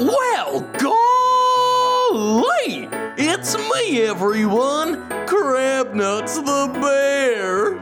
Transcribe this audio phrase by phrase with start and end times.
[0.00, 0.98] Well, golly!
[3.18, 5.06] It's me, everyone!
[5.26, 6.69] Crabnuts the!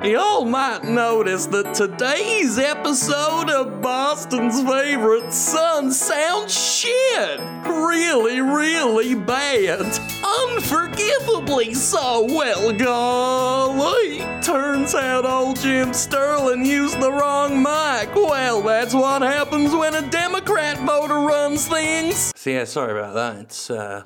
[0.09, 7.39] Y'all might notice that today's episode of Boston's Favorite Son sounds shit!
[7.67, 9.85] Really, really bad!
[10.25, 14.21] Unforgivably so, well, golly!
[14.41, 18.15] Turns out old Jim Sterling used the wrong mic.
[18.15, 22.33] Well, that's what happens when a Democrat voter runs things.
[22.35, 23.43] So, yeah, sorry about that.
[23.43, 24.05] It's, uh,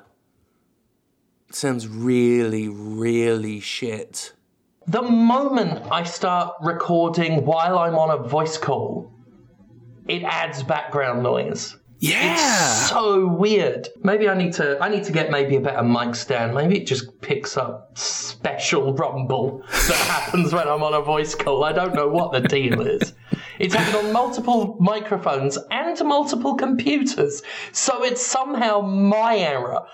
[1.47, 4.33] it sounds really, really shit.
[4.87, 9.13] The moment I start recording while I'm on a voice call,
[10.07, 11.77] it adds background noise.
[11.99, 12.33] Yeah.
[12.33, 13.87] It's so weird.
[14.03, 16.53] Maybe I need to I need to get maybe a better mic stand.
[16.53, 21.63] Maybe it just picks up special rumble that happens when I'm on a voice call.
[21.63, 23.13] I don't know what the deal is.
[23.59, 27.41] It's happened on multiple microphones and multiple computers.
[27.71, 29.85] So it's somehow my error.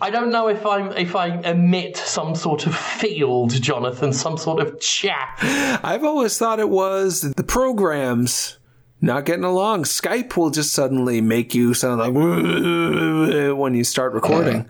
[0.00, 4.60] I don't know if I'm if I emit some sort of field, Jonathan, some sort
[4.60, 5.38] of chat.
[5.40, 8.58] I've always thought it was the programs
[9.00, 9.84] not getting along.
[9.84, 12.12] Skype will just suddenly make you sound like
[13.58, 14.68] when you start recording.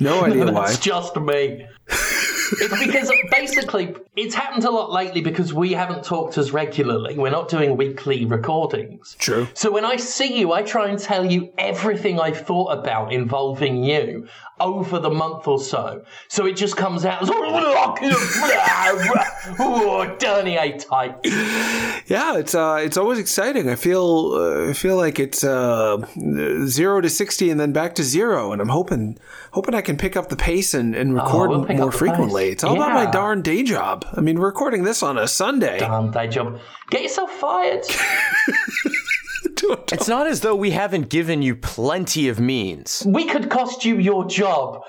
[0.00, 0.70] No idea why.
[0.70, 1.66] It's just me.
[2.60, 7.18] it's because basically it's happened a lot lately because we haven't talked as regularly.
[7.18, 9.16] We're not doing weekly recordings.
[9.18, 9.48] True.
[9.54, 13.84] So when I see you, I try and tell you everything I've thought about involving
[13.84, 14.28] you
[14.60, 16.04] over the month or so.
[16.28, 17.30] So it just comes out as
[19.58, 21.16] oh, Danny A tight.
[22.06, 23.68] Yeah, it's uh, it's always exciting.
[23.68, 26.06] I feel uh, I feel like it's uh,
[26.66, 29.18] zero to sixty and then back to zero, and I'm hoping
[29.52, 32.43] hoping I can pick up the pace and, and record we'll more frequently.
[32.43, 32.43] pace.
[32.50, 34.06] It's all about my darn day job.
[34.12, 35.78] I mean, recording this on a Sunday.
[35.78, 36.60] Damn day job.
[36.90, 37.84] Get yourself fired.
[39.92, 43.02] It's not as though we haven't given you plenty of means.
[43.06, 44.84] We could cost you your job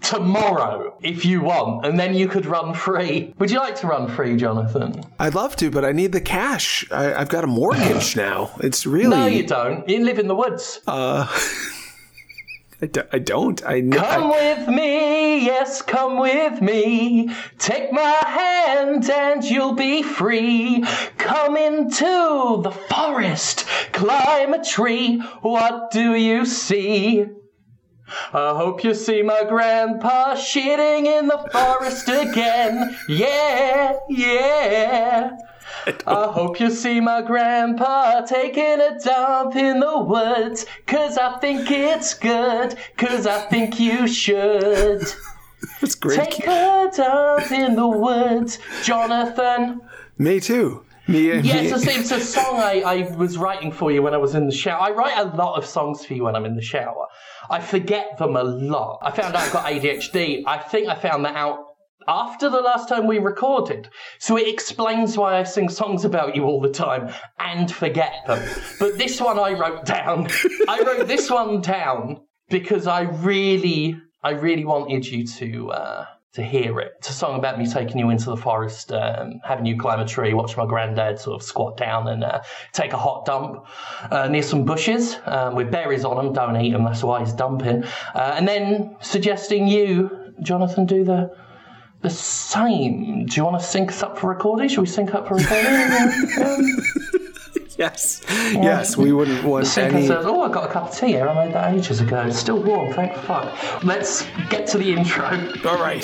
[0.00, 3.34] tomorrow if you want, and then you could run free.
[3.38, 5.02] Would you like to run free, Jonathan?
[5.18, 6.86] I'd love to, but I need the cash.
[6.90, 8.50] I, I've got a mortgage now.
[8.60, 9.16] It's really.
[9.16, 9.86] No, you don't.
[9.88, 10.80] You live in the woods.
[10.86, 11.26] Uh,
[12.80, 13.64] I, do, I don't.
[13.66, 13.98] I know.
[14.00, 17.28] Come with me, yes, come with me.
[17.58, 20.84] Take my hand and you'll be free.
[21.16, 25.18] Come into the forest, climb a tree.
[25.42, 27.26] What do you see?
[28.32, 32.96] I hope you see my grandpa shitting in the forest again.
[33.08, 35.36] Yeah, yeah.
[36.06, 40.66] I hope you see my grandpa taking a dump in the woods.
[40.86, 42.76] Cause I think it's good.
[42.96, 45.02] Cause I think you should.
[45.82, 46.16] It's great.
[46.18, 49.80] Take a dump in the woods, Jonathan.
[50.16, 50.84] Me too.
[51.08, 54.00] Me, uh, Yeah, me- it's a, it's a song I, I was writing for you
[54.02, 54.80] when I was in the shower.
[54.80, 57.06] I write a lot of songs for you when I'm in the shower.
[57.50, 58.98] I forget them a lot.
[59.02, 60.44] I found out I've got ADHD.
[60.46, 61.67] I think I found that out
[62.08, 63.88] after the last time we recorded.
[64.18, 68.42] So it explains why I sing songs about you all the time and forget them.
[68.80, 70.28] But this one I wrote down.
[70.66, 76.42] I wrote this one down because I really, I really wanted you to, uh, to
[76.42, 76.92] hear it.
[76.98, 80.06] It's a song about me taking you into the forest, um, having you climb a
[80.06, 82.40] tree, watch my granddad sort of squat down and uh,
[82.72, 83.66] take a hot dump
[84.10, 86.32] uh, near some bushes um, with berries on them.
[86.32, 87.84] Don't eat them, that's why he's dumping.
[88.14, 91.30] Uh, and then suggesting you, Jonathan, do the
[92.00, 93.26] the same.
[93.26, 94.68] Do you want to sync us up for recording?
[94.68, 95.66] Should we sync up for recording?
[97.78, 98.22] Um, yes,
[98.54, 98.96] yes.
[98.96, 100.06] We wouldn't want Sync any.
[100.06, 101.28] says, "Oh, I got a cup of tea here.
[101.28, 102.22] I made that ages ago.
[102.26, 102.92] It's still warm.
[102.92, 103.52] Thank fuck."
[103.84, 105.24] Let's get to the intro.
[105.64, 106.02] All right.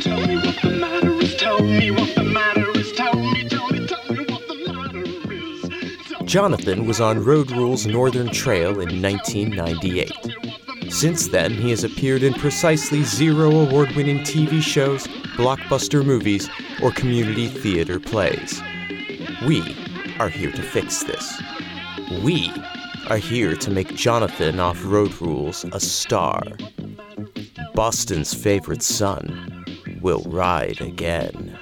[0.00, 1.36] Tell me what the matter is.
[1.36, 2.92] Tell me what the matter is.
[2.92, 5.62] Tell me, tell me, tell me what the matter is.
[6.08, 10.10] Tell me Jonathan was on Road Rules Northern Trail in 1998.
[10.88, 16.48] Since then, he has appeared in precisely zero award winning TV shows, blockbuster movies,
[16.82, 18.62] or community theater plays.
[19.46, 19.76] We
[20.18, 21.40] are here to fix this.
[22.22, 22.50] We
[23.08, 26.42] are here to make Jonathan off Road Rules a star.
[27.74, 29.64] Boston's favorite son
[30.00, 31.58] will ride again.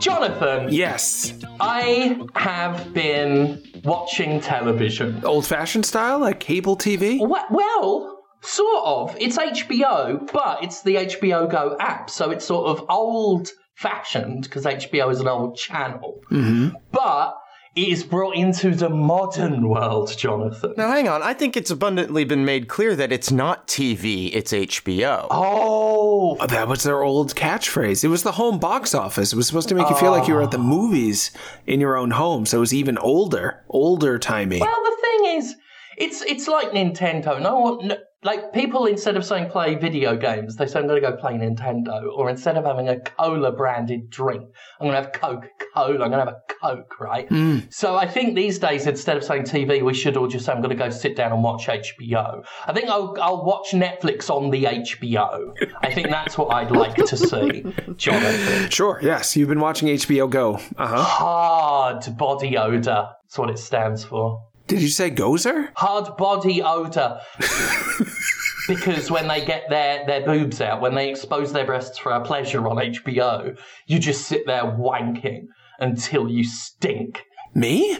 [0.00, 1.34] Jonathan, Yes.
[1.60, 5.22] I have been watching television.
[5.24, 7.18] Old fashioned style, like cable TV?
[7.20, 9.16] Well, well, sort of.
[9.20, 14.64] It's HBO, but it's the HBO Go app, so it's sort of old fashioned because
[14.64, 16.20] HBO is an old channel.
[16.30, 16.76] Mm-hmm.
[16.92, 17.34] But
[17.76, 20.74] it is brought into the modern world, Jonathan.
[20.76, 21.22] Now, hang on.
[21.22, 25.26] I think it's abundantly been made clear that it's not TV, it's HBO.
[25.30, 28.04] Oh, Oh, that was their old catchphrase.
[28.04, 29.32] It was the home box office.
[29.32, 30.62] It was supposed to make you feel like you were at the oh.
[30.62, 31.30] movies
[31.66, 32.46] in your own home.
[32.46, 34.60] So it was even older, older timey.
[34.60, 35.56] well, the thing is,
[35.96, 37.40] It's it's like Nintendo.
[37.40, 41.02] No one, no, like people instead of saying play video games, they say I'm going
[41.02, 42.10] to go play Nintendo.
[42.14, 44.42] Or instead of having a cola branded drink,
[44.80, 46.04] I'm going to have Coca Cola.
[46.04, 47.28] I'm going to have a Coke, right?
[47.70, 50.60] So I think these days, instead of saying TV, we should all just say I'm
[50.60, 52.44] going to go sit down and watch HBO.
[52.66, 55.54] I think I'll I'll watch Netflix on the HBO.
[55.82, 57.64] I think that's what I'd like to see,
[57.96, 58.70] Jonathan.
[58.70, 59.00] Sure.
[59.02, 60.54] Yes, you've been watching HBO Go.
[60.76, 61.02] Uh huh.
[61.02, 63.10] Hard body odor.
[63.22, 64.46] That's what it stands for.
[64.66, 65.70] Did you say Gozer?
[65.74, 67.20] hard body odor.
[68.68, 72.24] because when they get their, their boobs out, when they expose their breasts for our
[72.24, 75.46] pleasure on HBO, you just sit there wanking
[75.80, 77.24] until you stink.
[77.54, 77.98] Me?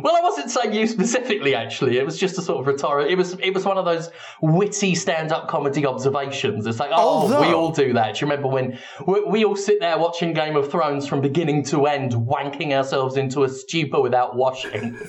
[0.00, 1.54] Well, I wasn't saying you specifically.
[1.54, 3.10] Actually, it was just a sort of rhetoric.
[3.10, 4.10] It was it was one of those
[4.40, 6.66] witty stand-up comedy observations.
[6.66, 8.14] It's like, oh, Although- we all do that.
[8.14, 11.64] Do you remember when we, we all sit there watching Game of Thrones from beginning
[11.64, 14.98] to end, wanking ourselves into a stupor without washing?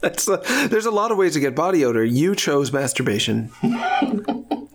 [0.00, 0.40] That's a,
[0.70, 2.02] there's a lot of ways to get body odor.
[2.02, 3.52] You chose masturbation.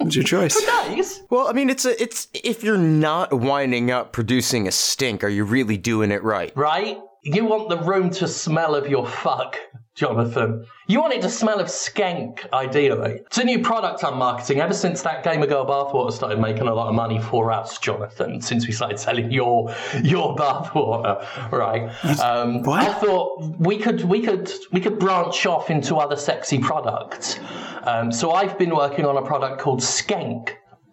[0.08, 0.62] it's your choice.
[0.66, 1.22] Nice.
[1.30, 5.30] Well, I mean, it's a it's if you're not winding up producing a stink, are
[5.30, 6.56] you really doing it right?
[6.56, 6.98] right?
[7.24, 9.58] You want the room to smell of your fuck,
[9.96, 10.66] Jonathan.
[10.88, 13.22] You want it to smell of skank, ideally.
[13.26, 16.74] It's a new product I'm marketing ever since that Gamer Girl bathwater started making a
[16.74, 21.90] lot of money for us, Jonathan, since we started selling your your bathwater, right?
[22.20, 22.84] Um, What?
[22.84, 27.40] I thought we could we could we could branch off into other sexy products.
[27.84, 30.50] Um, so I've been working on a product called Skank.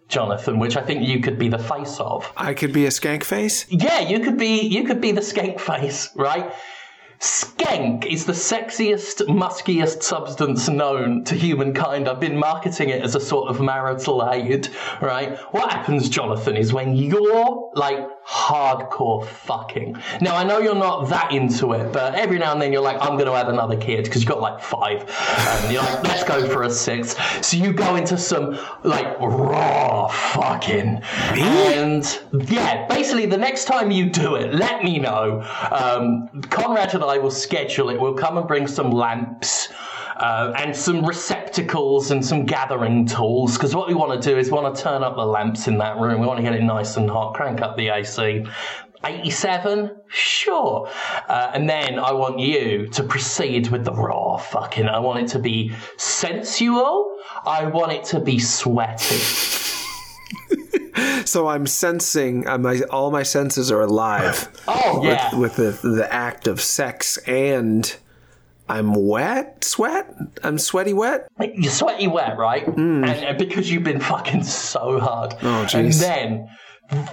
[0.09, 2.31] Jonathan, which I think you could be the face of.
[2.37, 3.65] I could be a skank face.
[3.69, 6.53] Yeah, you could be you could be the skank face, right?
[7.23, 12.09] Skank is the sexiest, muskiest substance known to humankind.
[12.09, 14.67] I've been marketing it as a sort of marital aid,
[15.01, 15.37] right?
[15.51, 19.97] What happens, Jonathan, is when you're like hardcore fucking.
[20.21, 22.97] Now, I know you're not that into it, but every now and then you're like,
[23.01, 25.03] I'm going to have another kid because you've got like five.
[25.09, 27.15] And you're like, let's go for a six.
[27.45, 31.01] So you go into some like raw fucking.
[31.03, 35.41] And yeah, basically, the next time you do it, let me know.
[35.71, 37.99] Um, Conrad and I will schedule it.
[37.99, 39.69] We'll come and bring some lamps.
[40.17, 44.51] Uh, and some receptacles and some gathering tools because what we want to do is
[44.51, 46.21] want to turn up the lamps in that room.
[46.21, 48.45] We want to get it nice and hot, crank up the AC.
[49.05, 49.91] 87?
[50.07, 50.87] Sure.
[51.27, 54.87] Uh, and then I want you to proceed with the raw fucking.
[54.87, 57.17] I want it to be sensual.
[57.45, 59.19] I want it to be sweaty.
[61.25, 62.47] So I'm sensing.
[62.47, 65.33] Uh, my all my senses are alive Oh, yeah.
[65.35, 67.95] with, with the the act of sex, and
[68.69, 70.13] I'm wet, sweat.
[70.43, 71.27] I'm sweaty, wet.
[71.39, 72.63] You're sweaty wet, right?
[72.65, 73.03] Hmm.
[73.03, 75.33] And, and because you've been fucking so hard.
[75.41, 75.75] Oh, jeez.
[75.75, 76.49] and then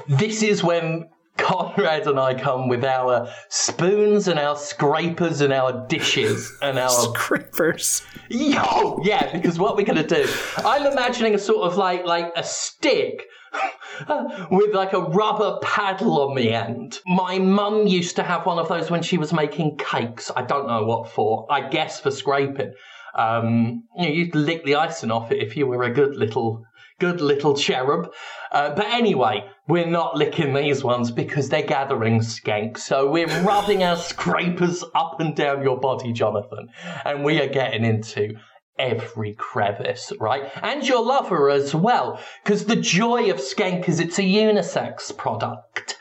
[0.08, 5.87] this is when Conrad and I come with our spoons and our scrapers and our
[5.88, 8.02] dishes and our Scrapers.
[8.29, 12.44] Yo, yeah, because what we're gonna do, I'm imagining a sort of like like a
[12.44, 13.26] stick
[14.50, 17.00] with like a rubber paddle on the end.
[17.06, 20.31] My mum used to have one of those when she was making cakes.
[20.35, 21.47] I don't know what for.
[21.50, 22.73] I guess for scraping.
[23.14, 26.64] Um, you know, you'd lick the icing off it if you were a good little
[27.00, 28.12] good little cherub.
[28.52, 32.76] Uh, but anyway, we're not licking these ones because they're gathering skank.
[32.79, 36.69] So we're rubbing our scrapers up and down your body, Jonathan,
[37.05, 38.35] and we are getting into
[38.81, 40.50] every crevice, right?
[40.62, 45.99] And your lover as well, because the joy of skank is it's a unisex product.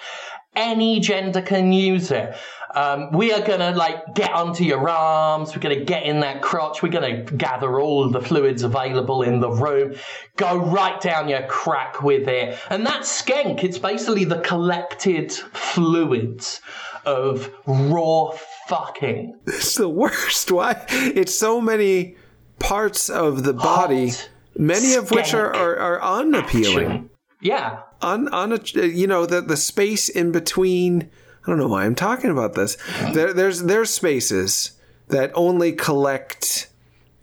[0.55, 2.35] Any gender can use it.
[2.75, 5.55] Um, we are gonna like get onto your arms.
[5.55, 6.81] We're gonna get in that crotch.
[6.83, 9.95] We're gonna gather all the fluids available in the room.
[10.37, 12.57] Go right down your crack with it.
[12.69, 16.61] And that skank, it's basically the collected fluids
[17.05, 18.31] of raw
[18.67, 19.39] fucking.
[19.47, 20.51] It's the worst.
[20.51, 20.85] Why?
[20.89, 22.15] It's so many
[22.59, 27.09] parts of the body, Hot many of which are, are, are unappealing.
[27.41, 27.81] Yeah.
[28.01, 31.09] Un, un, you know, the, the space in between.
[31.43, 32.75] I don't know why I'm talking about this.
[32.75, 33.13] Mm-hmm.
[33.13, 34.73] There, there's there's spaces
[35.07, 36.69] that only collect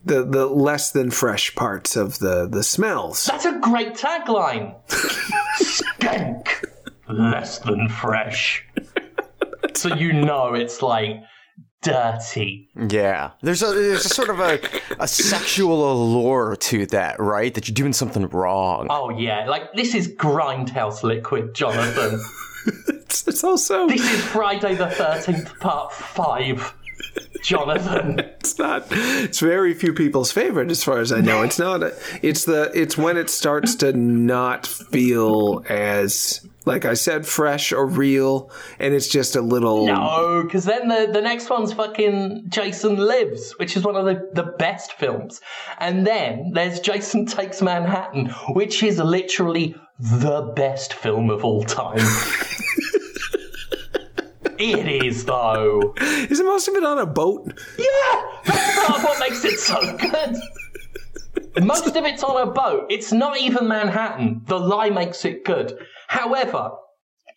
[0.04, 3.26] the the less than fresh parts of the the smells.
[3.26, 4.74] That's a great tagline.
[5.58, 6.64] Skank.
[7.08, 8.66] Less than fresh.
[9.74, 11.22] so you know it's like
[11.86, 12.68] dirty.
[12.88, 14.60] Yeah, there's a there's a sort of a
[14.98, 17.52] a sexual allure to that, right?
[17.54, 18.86] That you're doing something wrong.
[18.90, 22.20] Oh yeah, like this is grindhouse liquid, Jonathan.
[23.06, 26.74] It's, it's also this is Friday the Thirteenth Part Five,
[27.40, 28.18] Jonathan.
[28.40, 28.88] it's not.
[28.90, 31.42] It's very few people's favorite, as far as I know.
[31.42, 31.84] It's not.
[31.84, 32.72] A, it's the.
[32.74, 38.92] It's when it starts to not feel as like I said, fresh or real, and
[38.92, 39.86] it's just a little.
[39.86, 44.28] No, because then the, the next one's fucking Jason Lives, which is one of the,
[44.34, 45.40] the best films.
[45.78, 51.98] And then there's Jason Takes Manhattan, which is literally the best film of all time.
[54.58, 55.94] it is, though.
[56.00, 57.46] Is it most of it on a boat?
[57.78, 60.36] Yeah, that's part of what makes it so good.
[61.62, 62.86] Most of it's on a boat.
[62.90, 64.42] It's not even Manhattan.
[64.46, 65.78] The lie makes it good.
[66.08, 66.72] However,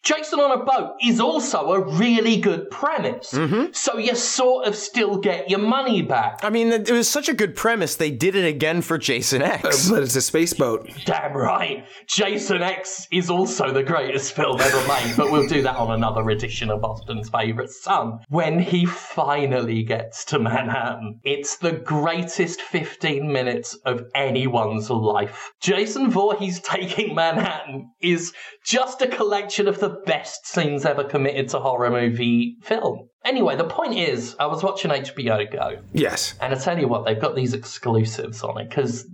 [0.04, 3.34] Jason on a boat is also a really good premise.
[3.34, 3.74] Mm-hmm.
[3.74, 6.40] So you sort of still get your money back.
[6.44, 7.96] I mean, it was such a good premise.
[7.96, 9.90] They did it again for Jason X.
[9.90, 10.90] Uh, but it's a space boat.
[11.06, 11.86] Damn right.
[12.08, 16.30] Jason X is also the greatest film ever made, but we'll do that on another
[16.30, 18.20] edition of Boston's Favourite Son.
[18.30, 25.52] When he finally gets to Manhattan, it's the greatest 15 minutes of anyone's life.
[25.60, 31.60] Jason Voorhees taking Manhattan is just a collection of the best scenes ever committed to
[31.60, 33.09] horror movie film.
[33.30, 36.34] Anyway, the point is, I was watching HBO Go, Yes.
[36.42, 39.06] and I tell you what, they've got these exclusives on it because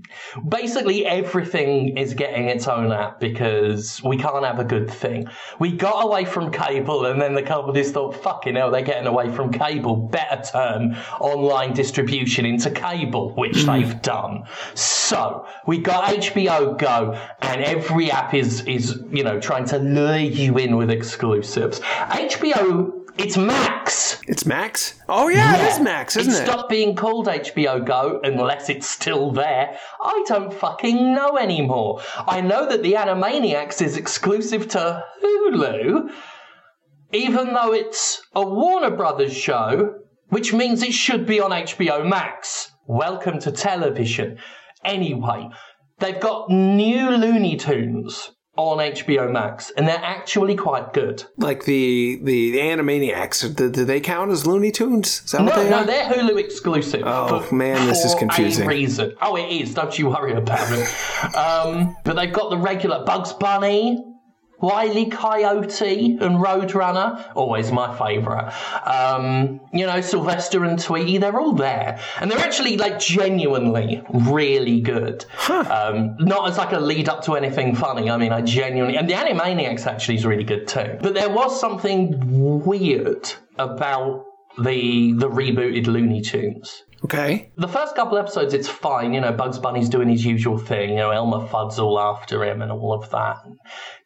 [0.48, 5.28] basically everything is getting its own app because we can't have a good thing.
[5.60, 9.30] We got away from cable, and then the companies thought, fucking hell, they're getting away
[9.30, 9.98] from cable.
[9.98, 13.68] Better turn online distribution into cable, which hmm.
[13.68, 14.46] they've done.
[14.76, 20.16] So we got HBO Go, and every app is is you know trying to lure
[20.16, 21.82] you in with exclusives.
[21.82, 23.02] HBO.
[23.18, 24.22] It's Max.
[24.28, 25.02] It's Max?
[25.08, 26.36] Oh, yeah, it is Max, isn't it?
[26.36, 26.46] it?
[26.46, 29.80] stopped being called HBO Go unless it's still there.
[30.04, 32.02] I don't fucking know anymore.
[32.28, 36.12] I know that the Animaniacs is exclusive to Hulu,
[37.14, 39.96] even though it's a Warner Brothers show,
[40.28, 42.72] which means it should be on HBO Max.
[42.86, 44.40] Welcome to television.
[44.84, 45.48] Anyway,
[46.00, 51.24] they've got new Looney Tunes on HBO Max, and they're actually quite good.
[51.38, 53.56] Like the the, the Animaniacs.
[53.56, 55.22] Do, do they count as Looney Tunes?
[55.26, 55.86] Is that what No, they no, are?
[55.86, 57.04] they're Hulu exclusive.
[57.06, 58.66] Oh, man, this is for confusing.
[58.66, 59.16] A reason.
[59.22, 59.74] Oh, it is.
[59.74, 61.36] Don't you worry about it.
[61.36, 64.04] um, but they've got the regular Bugs Bunny,
[64.66, 67.32] Wiley Coyote, and Roadrunner.
[67.36, 68.52] Always my favourite.
[68.88, 71.20] Um, you know, Sylvester and Tweety.
[71.20, 75.24] They're all there, and they're actually like genuinely really good.
[75.50, 78.10] Um, not as like a lead up to anything funny.
[78.10, 80.98] I mean, I genuinely and the Animaniacs actually is really good too.
[81.00, 84.26] But there was something weird about
[84.58, 86.84] the the rebooted Looney Tunes.
[87.06, 87.52] Okay.
[87.56, 89.14] The first couple episodes, it's fine.
[89.14, 90.90] You know, Bugs Bunny's doing his usual thing.
[90.90, 93.38] You know, Elmer Fudd's all after him and all of that.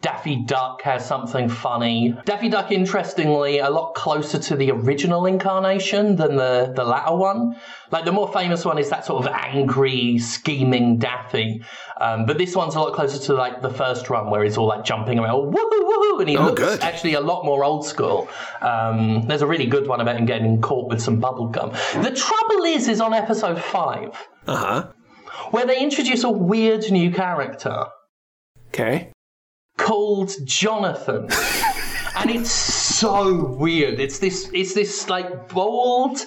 [0.01, 2.13] Daffy Duck has something funny.
[2.25, 7.55] Daffy Duck, interestingly, a lot closer to the original incarnation than the, the latter one.
[7.91, 11.63] Like, the more famous one is that sort of angry, scheming Daffy.
[11.99, 14.67] Um, but this one's a lot closer to, like, the first run where he's all,
[14.67, 16.79] like, jumping around, woohoo, woohoo, and he looks good.
[16.81, 18.27] actually a lot more old school.
[18.61, 21.71] Um, there's a really good one about him getting caught with some bubble gum.
[22.03, 24.11] The trouble is, is on episode five,
[24.47, 24.87] Uh huh.
[25.51, 27.85] where they introduce a weird new character
[28.69, 29.11] Okay.
[29.77, 31.27] called Jonathan.
[32.19, 33.99] and it's so weird.
[33.99, 36.19] It's this it's this like bald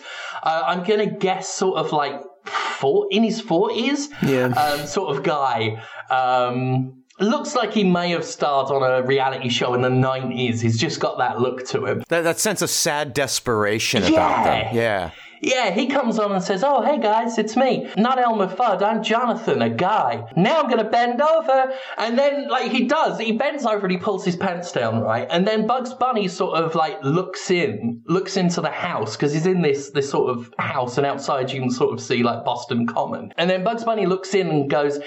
[0.42, 4.46] uh, I'm gonna guess sort of like four in his forties Yeah.
[4.48, 5.82] um, sort of guy.
[6.10, 10.60] Um Looks like he may have starred on a reality show in the 90s.
[10.60, 12.02] He's just got that look to him.
[12.08, 14.74] That, that sense of sad desperation about them.
[14.74, 15.10] Yeah.
[15.42, 17.90] Yeah, he comes on and says, Oh, hey guys, it's me.
[17.96, 20.24] Not Elmer Fudd, I'm Jonathan, a guy.
[20.36, 21.72] Now I'm gonna bend over.
[21.98, 23.18] And then, like, he does.
[23.18, 25.26] He bends over and he pulls his pants down, right?
[25.30, 29.46] And then Bugs Bunny sort of, like, looks in, looks into the house, because he's
[29.46, 32.86] in this, this sort of house, and outside you can sort of see, like, Boston
[32.86, 33.34] Common.
[33.36, 35.00] And then Bugs Bunny looks in and goes,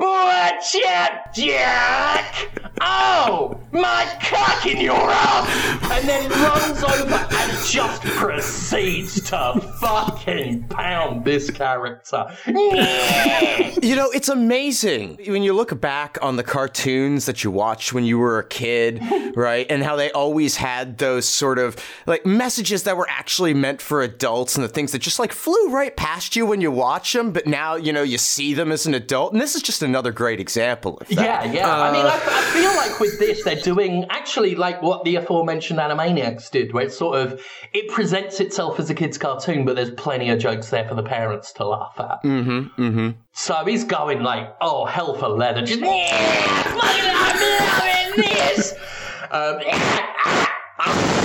[0.00, 2.60] Out, Jack!
[2.80, 5.90] Oh, my cock in your ass!
[5.90, 12.26] And then runs over and just proceeds to fucking pound this character.
[13.80, 18.04] You know, it's amazing when you look back on the cartoons that you watched when
[18.04, 19.00] you were a kid,
[19.36, 19.66] right?
[19.70, 21.76] And how they always had those sort of
[22.06, 25.70] like messages that were actually meant for adults and the things that just like flew
[25.70, 28.84] right past you when you watch them, but now, you know, you see them as
[28.84, 29.32] an adult.
[29.32, 31.46] And this is just another great example of that.
[31.46, 31.80] Yeah, yeah.
[31.80, 35.78] I mean, I, I feel like with this, they're doing actually like what the aforementioned
[35.78, 37.40] Animaniacs did, where it's sort of
[37.72, 41.02] it presents itself as a kid's cartoon, but there's plenty of jokes there for the
[41.02, 42.22] parents to laugh at.
[42.22, 42.82] Mm-hmm.
[42.82, 43.20] Mm-hmm.
[43.32, 48.74] So he's going like, "Oh, hell for leather!" Just, yeah, fucking, I'm loving this.
[49.30, 49.60] Um,
[50.80, 51.18] oh.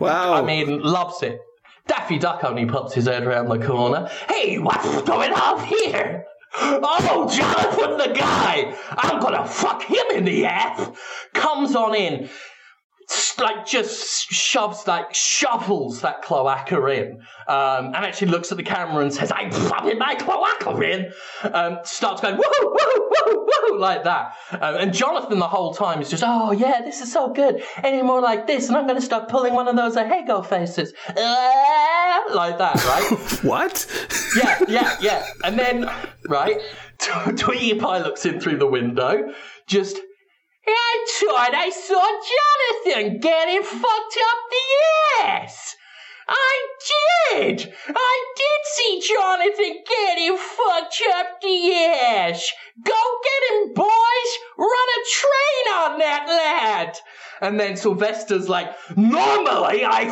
[0.00, 0.34] Wow.
[0.34, 1.40] I mean, loves it.
[1.86, 4.08] Daffy Duck only pops his head around the corner.
[4.28, 6.26] Hey, what's going on here?
[6.58, 8.74] Oh, Jonathan the guy!
[8.90, 10.90] I'm gonna fuck him in the ass!
[11.34, 12.28] Comes on in,
[13.38, 19.02] like just shoves, like shovels that cloaca in, um, and actually looks at the camera
[19.02, 21.12] and says, "I'm shoving my cloaca in."
[21.52, 26.00] Um, starts going woohoo, woohoo, woohoo, woohoo, like that, um, and Jonathan the whole time
[26.00, 27.62] is just, "Oh yeah, this is so good.
[27.84, 30.92] Any more like this, and I'm going to start pulling one of those Ahegao faces,
[31.16, 33.86] Ah, like that, right?" What?
[34.36, 35.26] yeah, yeah, yeah.
[35.44, 35.90] And then,
[36.28, 36.60] right,
[37.36, 39.32] Tweety Pie looks in through the window,
[39.66, 39.96] just,
[41.20, 42.04] thought I saw
[42.92, 45.76] Jonathan getting fucked up the ass.
[46.28, 46.66] I
[47.30, 47.72] did!
[47.88, 52.52] I did see Jonathan getting fucked up the ass!
[52.84, 52.94] Go
[53.24, 54.30] get him, boys!
[54.58, 56.98] Run a train on that lad!
[57.40, 60.10] And then Sylvester's like, normally I,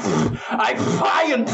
[0.51, 1.49] I try and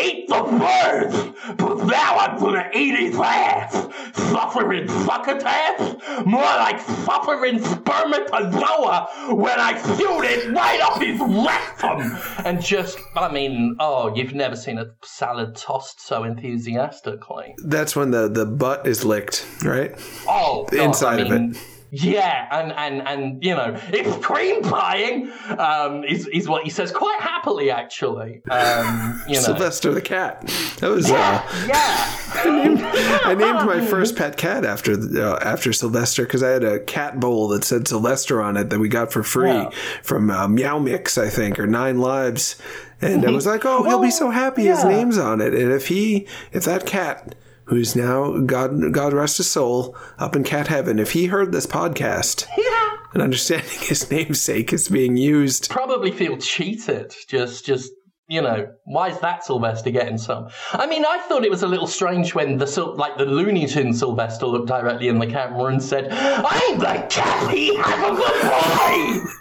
[0.00, 3.72] eat the bird, but now I'm gonna eat his ass!
[4.14, 6.24] Suffering succotash?
[6.24, 12.18] More like suffering spermatozoa when I shoot it right off his rectum!
[12.44, 17.54] And just, I mean, oh, you've never seen a salad tossed so enthusiastically.
[17.64, 19.92] That's when the, the butt is licked, right?
[20.26, 21.56] Oh, The God, inside I of it.
[21.94, 26.90] Yeah, and, and, and you know, it's cream pieing, um, is, is what he says
[26.90, 28.40] quite happily, actually.
[28.50, 29.40] Um, you know.
[29.40, 30.40] Sylvester the cat.
[30.78, 31.10] That was.
[31.10, 33.20] Yeah, Uh, yeah.
[33.24, 37.20] I named my first pet cat after uh, after Sylvester because I had a cat
[37.20, 39.68] bowl that said Sylvester on it that we got for free
[40.02, 42.56] from uh, Meow Mix, I think, or Nine Lives.
[43.02, 44.90] And I was like, oh, he'll be so happy his Mm-hmm.
[44.90, 44.96] yeah.
[44.96, 45.52] name's on it.
[45.54, 50.44] And if he, if that cat, who's now God, God rest his soul, up in
[50.44, 52.96] cat heaven, if he heard this podcast, yeah.
[53.12, 57.14] and understanding his namesake is being used, Probably feel cheated.
[57.28, 57.92] Just, just,
[58.28, 60.48] you know, why is that Sylvester getting some?
[60.72, 63.98] I mean, I thought it was a little strange when the, like, the Looney Tunes
[63.98, 69.22] Sylvester looked directly in the camera and said, I'm the cat he has a good
[69.22, 69.28] boy!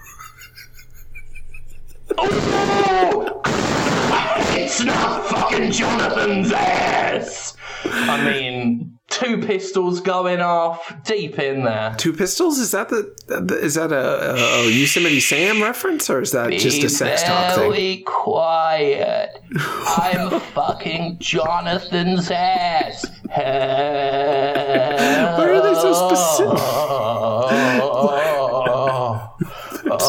[2.18, 3.71] Oh!
[4.54, 7.56] It's not fucking Jonathan's ass!
[7.84, 11.96] I mean, two pistols going off deep in there.
[11.98, 12.60] two pistols.
[12.60, 13.14] Is that the?
[13.62, 17.72] Is that a, a Yosemite Sam reference, or is that just a sex talk thing?
[17.72, 19.42] very quiet.
[19.58, 23.06] I'm fucking Jonathan's ass.
[23.34, 23.44] Why
[25.50, 26.58] are they so specific?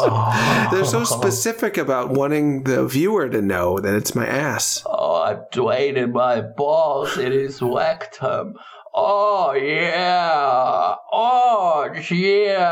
[0.71, 1.05] They're so oh.
[1.05, 4.83] specific about wanting the viewer to know that it's my ass.
[4.87, 8.55] Oh, I'm draining my balls in his rectum.
[8.95, 10.95] Oh, yeah.
[11.13, 12.63] Oh, yeah.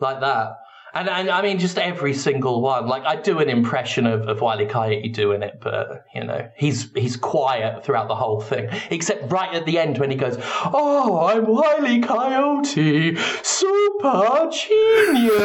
[0.00, 0.56] Like that.
[0.96, 2.86] And, and I mean, just every single one.
[2.86, 6.88] Like, I do an impression of, of Wiley Coyote doing it, but, you know, he's
[6.94, 8.68] he's quiet throughout the whole thing.
[8.90, 15.42] Except right at the end when he goes, Oh, I'm Wiley Coyote, super genius.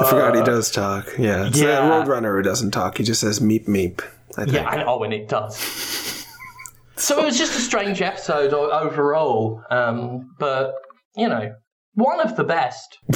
[0.00, 1.06] I forgot he does talk.
[1.18, 1.80] Yeah, it's Yeah.
[1.80, 2.98] the Roadrunner who doesn't talk.
[2.98, 4.00] He just says meep meep.
[4.36, 4.52] I think.
[4.56, 5.56] Yeah, I know, and it does.
[6.96, 10.74] so it was just a strange episode overall, um, but
[11.16, 11.54] you know,
[11.94, 12.98] one of the best.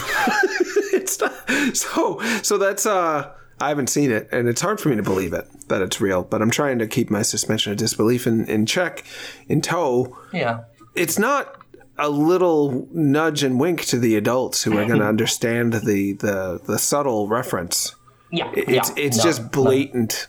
[0.92, 1.32] it's not,
[1.76, 5.32] so so that's uh I haven't seen it and it's hard for me to believe
[5.32, 8.66] it that it's real, but I'm trying to keep my suspension of disbelief in, in
[8.66, 9.04] check,
[9.48, 10.16] in tow.
[10.32, 11.58] Yeah, It's not
[11.98, 16.60] a little nudge and wink to the adults who are going to understand the, the
[16.66, 17.94] the subtle reference.
[18.32, 19.04] yeah, It's yeah.
[19.04, 20.26] it's No, just blatant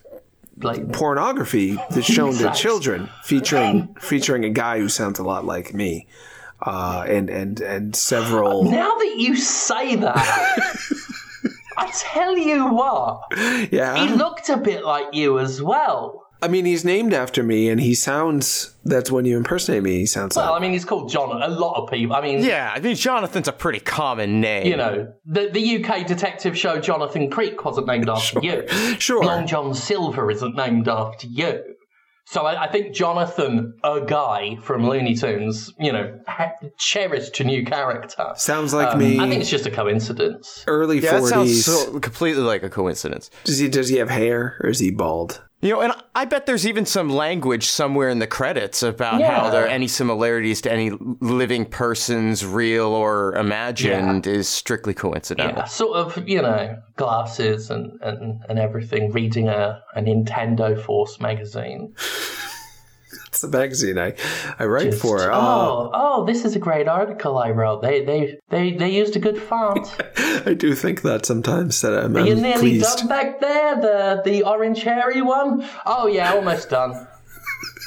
[0.55, 0.93] blatant.
[0.93, 6.05] pornography that's shown to children, featuring featuring a guy who sounds a lot like me,
[6.65, 8.63] uh, and and and several.
[8.71, 10.17] Now that you say that,
[11.77, 13.21] I tell you what,
[13.71, 13.95] Yeah.
[14.05, 16.19] he looked a bit like you as well.
[16.41, 18.75] I mean he's named after me, and he sounds.
[18.83, 19.99] That's when you impersonate me.
[19.99, 20.59] He sounds like Well, like.
[20.61, 21.41] I mean, he's called John.
[21.41, 22.17] A lot of people.
[22.17, 24.67] I mean, Yeah, I mean Jonathan's a pretty common name.
[24.67, 28.67] you know, the the UK detective show Jonathan Creek wasn't named after you.
[28.99, 29.23] Sure.
[29.23, 31.63] Long John Silver isn't named after you.
[32.25, 37.43] So I, I think Jonathan, a guy from Looney Tunes, you know, ha- cherished a
[37.43, 38.31] new character.
[38.35, 39.19] Sounds like Um, me.
[39.19, 40.63] I think it's just a coincidence.
[40.67, 41.65] early yeah, that sounds forties.
[41.65, 43.29] so completely like a coincidence.
[43.43, 45.43] does he does he have hair or is he bald?
[45.63, 49.49] You know, and I bet there's even some language somewhere in the credits about how
[49.49, 55.59] there are any similarities to any living persons, real or imagined, is strictly coincidental.
[55.59, 61.21] Yeah, sort of, you know, glasses and, and, and everything, reading a, a Nintendo Force
[61.21, 61.95] magazine.
[63.33, 64.13] It's the magazine I,
[64.59, 65.31] I write for.
[65.31, 67.81] Uh, Oh, oh, this is a great article I wrote.
[67.81, 69.87] They they they, they used a good font.
[70.45, 72.99] I do think that sometimes that I'm, Are you I'm nearly pleased.
[72.99, 73.75] done back there?
[73.81, 75.65] The the orange hairy one?
[75.85, 77.07] Oh yeah, almost done.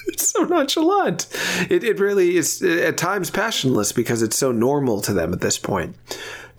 [0.09, 1.26] It's so nonchalant.
[1.68, 5.40] It, it really is uh, at times passionless because it's so normal to them at
[5.40, 5.96] this point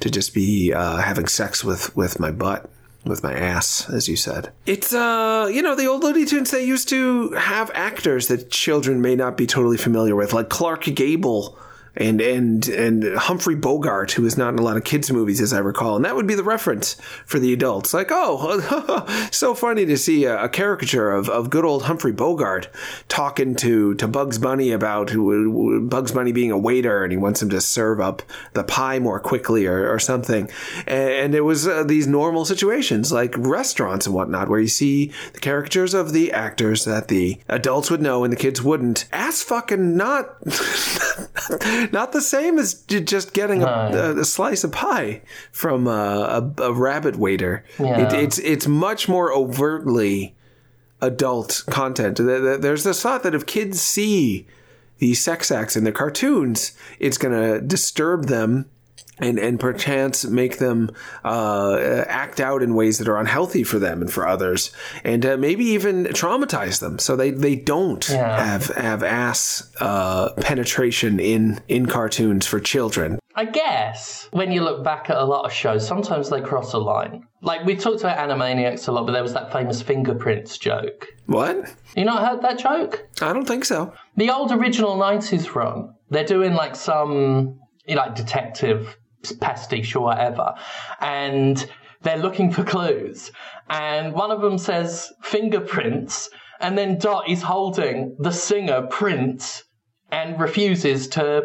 [0.02, 2.70] to just be uh, having sex with, with my butt.
[3.08, 4.52] With my ass, as you said.
[4.66, 9.02] It's, uh, you know, the old Looney Tunes, they used to have actors that children
[9.02, 11.58] may not be totally familiar with, like Clark Gable
[11.98, 15.52] and and and Humphrey Bogart, who is not in a lot of kids' movies, as
[15.52, 17.94] I recall, and that would be the reference for the adults.
[17.94, 22.70] Like, oh, so funny to see a, a caricature of, of good old Humphrey Bogart
[23.08, 25.12] talking to to Bugs Bunny about
[25.90, 28.22] Bugs Bunny being a waiter and he wants him to serve up
[28.54, 30.50] the pie more quickly or, or something.
[30.86, 35.40] And it was uh, these normal situations like restaurants and whatnot, where you see the
[35.40, 39.06] caricatures of the actors that the adults would know and the kids wouldn't.
[39.12, 40.38] Ass fucking not.
[41.92, 46.64] not the same as just getting a, a, a slice of pie from uh, a,
[46.64, 47.64] a rabbit waiter.
[47.80, 48.14] Yeah.
[48.14, 50.36] It, it's it's much more overtly
[51.02, 52.18] adult content.
[52.18, 54.46] There- there- There's this thought that if kids see
[55.00, 58.66] these sex acts in the cartoons, it's going to disturb them.
[59.20, 60.92] And, and perchance make them
[61.26, 64.70] uh, act out in ways that are unhealthy for them and for others,
[65.04, 68.40] and uh, maybe even traumatize them, so they, they don't Yeah.
[68.46, 73.18] have have ass uh, penetration in in cartoons for children.
[73.36, 76.78] I guess when you look back at a lot of shows, sometimes they cross a
[76.80, 77.24] line.
[77.42, 81.08] Like we talked about Animaniacs a lot, but there was that famous fingerprints joke.
[81.26, 81.74] What?
[81.96, 83.08] You not heard that joke?
[83.22, 83.94] I don't think so.
[84.16, 85.94] The old original '90s run.
[86.12, 88.98] They're doing like some like detective
[89.40, 90.54] pastiche or whatever,
[91.02, 91.70] and
[92.02, 93.32] they're looking for clues.
[93.70, 99.64] And one of them says fingerprints, and then Dot is holding the singer Prince
[100.12, 101.44] and refuses to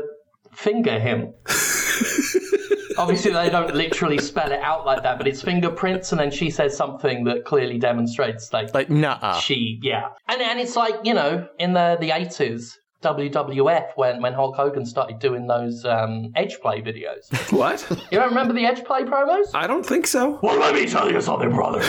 [0.53, 1.35] finger him.
[2.99, 6.51] Obviously, they don't literally spell it out like that, but it's fingerprints, and then she
[6.51, 9.39] says something that clearly demonstrates like Like, nah.
[9.39, 14.33] she yeah and and it's like you know in the the 80s WWF when when
[14.33, 17.29] Hulk Hogan started doing those um, edge play videos.
[17.53, 17.87] What?
[18.11, 19.47] You don't remember the edge play promos?
[19.55, 20.39] I don't think so.
[20.43, 21.83] Well, let me tell you something, brother.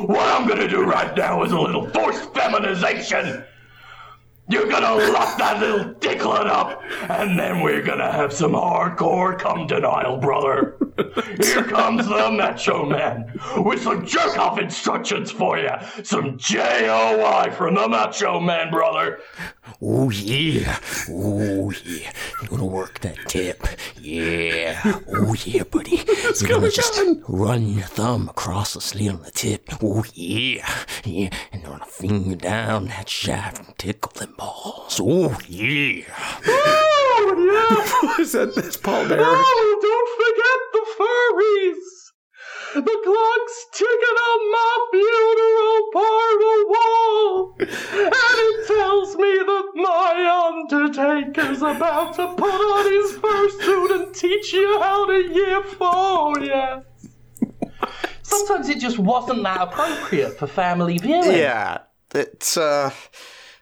[0.00, 3.44] What I'm gonna do right now is a little forced feminization.
[4.48, 9.66] You're gonna lock that little dicklet up, and then we're gonna have some hardcore cum
[9.66, 10.76] denial, brother.
[10.96, 15.70] Here comes the Macho Man with some jerk off instructions for you.
[16.02, 19.18] Some J-O-Y from the Macho Man, brother.
[19.82, 20.78] Oh yeah,
[21.10, 22.12] oh yeah.
[22.40, 23.66] You're gonna work that tip.
[24.00, 24.80] Yeah.
[25.08, 25.96] Oh yeah, buddy.
[26.40, 29.68] You're gonna just run your thumb across the slit on the tip.
[29.82, 30.68] Oh yeah,
[31.04, 31.30] yeah.
[31.52, 35.00] And you're gonna finger down that shaft and tickle them balls.
[35.02, 36.04] Oh yeah.
[36.46, 38.18] Oh yeah.
[38.22, 39.22] Is that that's Paul Bearer?
[39.26, 40.63] Oh, don't forget
[40.98, 42.04] furries!
[42.74, 47.56] The clock's ticking on my funeral parlor wall!
[47.60, 50.12] And it tells me that my
[50.48, 56.80] undertaker's about to put on his fursuit and teach you how to yip oh yeah.
[58.22, 61.32] Sometimes it just wasn't that appropriate for family viewing.
[61.32, 61.78] Yeah,
[62.14, 62.90] it's uh,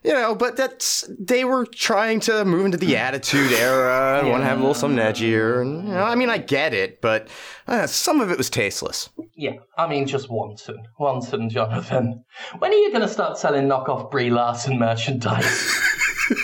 [0.05, 4.43] you know, but that's they were trying to move into the Attitude Era and want
[4.43, 7.29] to have a little something edgier, and you know, I mean, I get it, but
[7.69, 9.09] uh, some of it was tasteless.
[9.37, 10.83] Yeah, I mean, just wanton.
[10.99, 12.25] Wanton, Jonathan.
[12.59, 15.81] When are you going to start selling knockoff Brie Larson merchandise?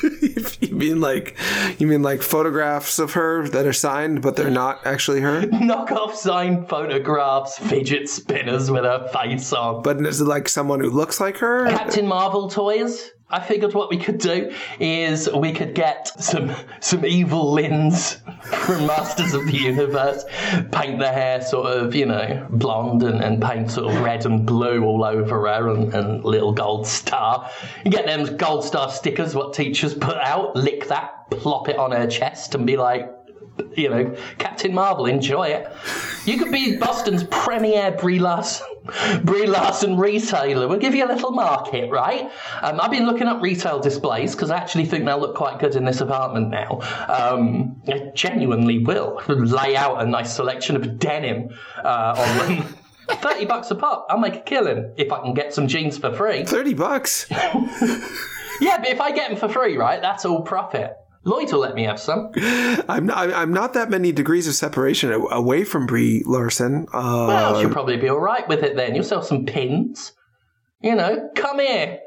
[0.61, 1.37] you mean like
[1.79, 5.43] you mean like photographs of her that are signed but they're not actually her?
[5.47, 9.83] knockoff signed photographs, fidget spinners with her face on.
[9.83, 11.69] But is it like someone who looks like her?
[11.69, 13.11] Captain Marvel toys.
[13.31, 19.35] I figured what we could do is we could get some some Evil-Lyns from Masters
[19.35, 20.25] of the Universe,
[20.73, 24.47] paint the hair sort of, you know, blonde and, and paint sort of red and
[24.47, 27.51] blue all over her and, and little gold star.
[27.85, 31.93] You get them gold star stickers what teachers put out, lick that, plop it on
[31.93, 33.13] her chest and be like,
[33.77, 35.73] you know, Captain Marvel, enjoy it.
[36.25, 38.67] You could be Boston's premier Brie Larson,
[39.25, 40.69] Brie Larson retailer.
[40.69, 42.31] We'll give you a little market, right?
[42.63, 45.77] Um, I've been looking up retail displays because I actually think they'll look quite good
[45.77, 46.81] in this apartment now.
[47.09, 51.51] Um, I genuinely will lay out a nice selection of denim
[51.85, 52.75] uh, on them.
[53.11, 54.07] 30 bucks a pop.
[54.11, 56.45] I'll make a killing if I can get some jeans for free.
[56.45, 57.27] Thirty bucks.
[58.61, 60.97] Yeah, but if I get them for free, right, that's all profit.
[61.25, 62.31] Lloyd will let me have some.
[62.89, 63.33] I'm not.
[63.33, 66.87] I'm not that many degrees of separation away from Brie Larson.
[66.93, 68.95] Uh, Well, she'll probably be all right with it then.
[68.95, 70.13] You'll sell some pins.
[70.81, 71.99] You know, come here.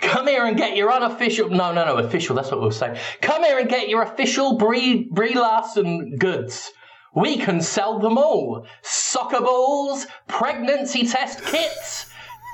[0.00, 1.48] Come here and get your unofficial.
[1.50, 2.34] No, no, no, official.
[2.34, 3.00] That's what we'll say.
[3.20, 6.70] Come here and get your official Brie, Brie Larson goods.
[7.14, 8.66] We can sell them all.
[8.82, 12.06] Soccer balls, pregnancy test kits.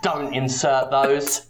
[0.03, 1.48] Don't insert those.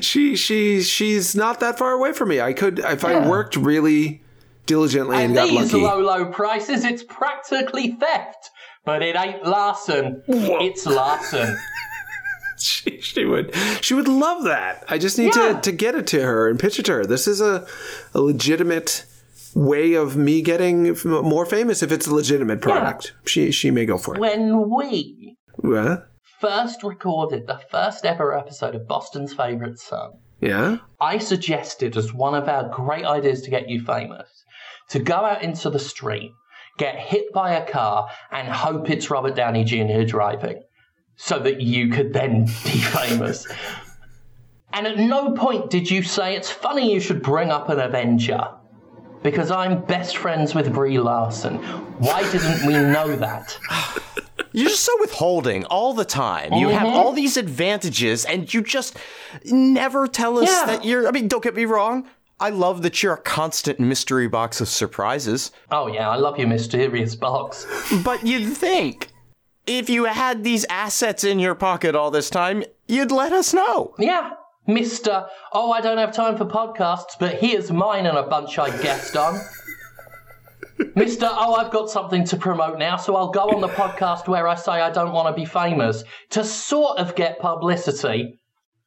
[0.00, 2.40] She she she's not that far away from me.
[2.40, 4.22] I could if I worked really
[4.66, 5.84] diligently and, At got these lucky.
[5.84, 8.50] low, low prices, it's practically theft.
[8.84, 10.22] But it ain't Larson.
[10.26, 11.56] It's Larson.
[12.58, 14.84] she, she would she would love that.
[14.88, 15.54] I just need Yeah.
[15.54, 17.06] to to get it to her and pitch it to her.
[17.06, 17.66] This is a
[18.14, 19.04] a legitimate
[19.54, 23.14] way of me getting more famous if it's a legitimate product.
[23.26, 24.20] She she may go for it.
[24.20, 26.07] When we What?
[26.40, 30.78] First recorded the first ever episode of Boston's Favourite Son, Yeah.
[31.00, 34.44] I suggested as one of our great ideas to get you famous
[34.90, 36.32] to go out into the street,
[36.78, 40.04] get hit by a car, and hope it's Robert Downey Jr.
[40.04, 40.62] driving
[41.16, 43.46] so that you could then be famous.
[44.72, 48.48] And at no point did you say it's funny you should bring up an Avenger.
[49.22, 51.56] Because I'm best friends with Brie Larson.
[51.98, 53.58] Why didn't we know that?
[54.52, 56.52] You're just so withholding all the time.
[56.52, 56.96] You have mm-hmm.
[56.96, 58.96] all these advantages, and you just
[59.44, 60.66] never tell us Yeah.
[60.66, 61.06] that you're.
[61.06, 62.08] I mean, don't get me wrong.
[62.40, 65.50] I love that you're a constant mystery box of surprises.
[65.70, 67.66] Oh yeah, I love your mysterious box.
[68.04, 69.10] But you'd think
[69.66, 73.94] if you had these assets in your pocket all this time, you'd let us know.
[73.98, 74.30] Yeah,
[74.68, 75.28] Mr.
[75.52, 79.16] Oh, I don't have time for podcasts, but here's mine and a bunch I guest
[79.16, 79.40] on.
[80.78, 81.28] Mr.
[81.30, 84.54] Oh, I've got something to promote now, so I'll go on the podcast where I
[84.54, 88.38] say I don't want to be famous to sort of get publicity.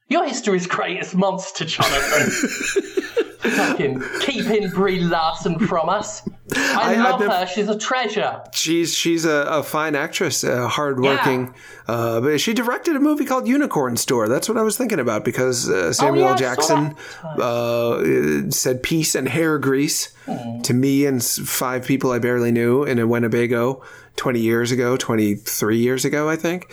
[0.07, 2.29] Your history's greatest monster, Jonathan.
[3.51, 6.21] Fucking keeping Brie Larson from us.
[6.55, 7.47] I, I- love her.
[7.47, 8.41] She's a treasure.
[8.53, 11.53] She's she's a, a fine actress, uh, hardworking.
[11.87, 14.27] Uh, but she directed a movie called Unicorn Store.
[14.29, 16.33] That's what I was thinking about because uh, Samuel Oh, yeah, L.
[16.33, 16.41] I saw
[16.85, 16.95] Jackson
[17.41, 20.61] uh, said peace and hair grease Hmm.
[20.61, 23.83] to me and five people I barely knew in a Winnebago.
[24.17, 26.69] 20 years ago, 23 years ago, I think.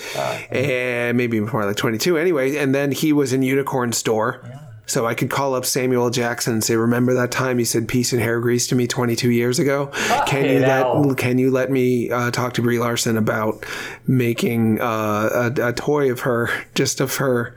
[0.51, 2.57] And maybe more like 22 anyway.
[2.57, 4.43] And then he was in Unicorn Store.
[4.89, 8.13] So I could call up Samuel Jackson and say, "Remember that time you said peace
[8.13, 9.91] and hair grease to me 22 years ago?
[10.27, 11.03] Can you hell.
[11.03, 13.65] let can you let me uh, talk to Brie Larson about
[14.07, 17.55] making uh, a, a toy of her, just of her,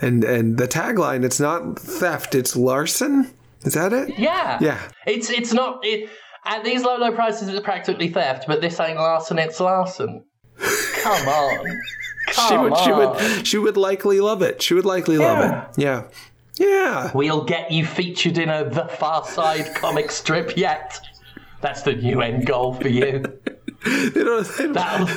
[0.00, 1.24] and and the tagline?
[1.24, 3.30] It's not theft, it's larson.
[3.64, 4.18] Is that it?
[4.18, 4.58] Yeah.
[4.60, 4.80] Yeah.
[5.06, 6.10] It's it's not it,
[6.44, 7.48] at these low low prices.
[7.48, 9.38] It's practically theft, but this ain't Larson.
[9.38, 10.24] It's Larson.
[11.02, 11.64] Come on.
[11.64, 11.72] Come
[12.48, 14.62] She would, she would, she would likely love it.
[14.62, 15.80] She would likely love it.
[15.80, 16.04] Yeah,
[16.62, 17.10] yeah.
[17.14, 20.98] We'll get you featured in a The Far Side comic strip yet.
[21.60, 23.24] That's the new end goal for you.
[23.84, 24.44] That'll,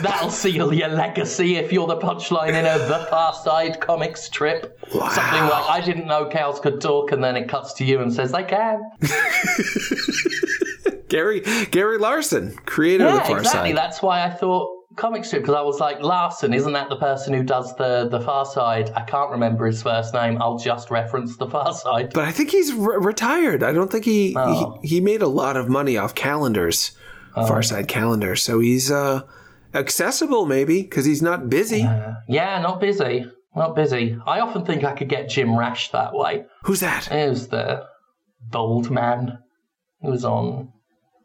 [0.02, 4.80] that'll seal your legacy if you're the punchline in a The Far Side comic strip.
[4.92, 8.12] Something like, I didn't know cows could talk, and then it cuts to you and
[8.12, 8.82] says, they can.
[11.10, 13.70] Gary Gary Larson, creator of the Yeah, Far exactly.
[13.70, 13.78] Side.
[13.78, 17.34] That's why I thought comic strip because I was like, Larson, isn't that the person
[17.34, 18.92] who does the the Far Side?
[18.96, 20.42] I can't remember his first name.
[20.42, 22.14] I'll just reference the Far Side.
[22.14, 23.64] But I think he's re- retired.
[23.64, 24.80] I don't think he, Oh.
[24.82, 26.92] he he made a lot of money off calendars,
[27.34, 28.42] Far Side calendars.
[28.42, 29.22] So he's uh
[29.74, 31.80] accessible maybe because he's not busy.
[32.28, 33.26] Yeah, not busy.
[33.56, 34.18] Not busy.
[34.26, 36.46] I often think I could get Jim Rash that way.
[36.64, 37.08] Who's that?
[37.10, 37.86] The
[38.42, 39.40] bald man
[40.02, 40.72] who was on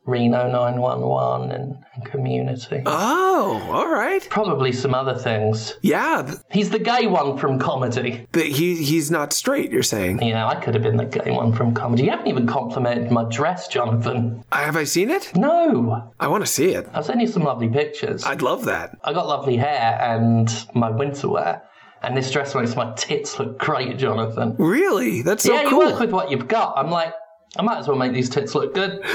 [0.06, 2.82] Reno 911 and, and Community.
[2.86, 4.26] Oh, all right.
[4.30, 5.74] Probably some other things.
[5.82, 8.26] Yeah, He's the gay one from comedy.
[8.32, 9.70] but he he's not straight.
[9.70, 10.22] You're saying?
[10.22, 12.04] Yeah, I could have been the gay one from comedy.
[12.04, 14.42] You haven't even complimented my dress, Jonathan.
[14.52, 15.36] Have I seen it?
[15.36, 16.12] No.
[16.18, 16.88] I want to see it.
[16.94, 18.24] I'll send you some lovely pictures.
[18.24, 18.98] I'd love that.
[19.04, 21.62] I got lovely hair and my winter wear.
[22.02, 24.56] And this dress makes my tits look great, Jonathan.
[24.58, 25.20] Really?
[25.20, 25.78] That's so yeah, you cool.
[25.80, 26.78] work with what you've got.
[26.78, 27.12] I'm like,
[27.58, 29.04] I might as well make these tits look good.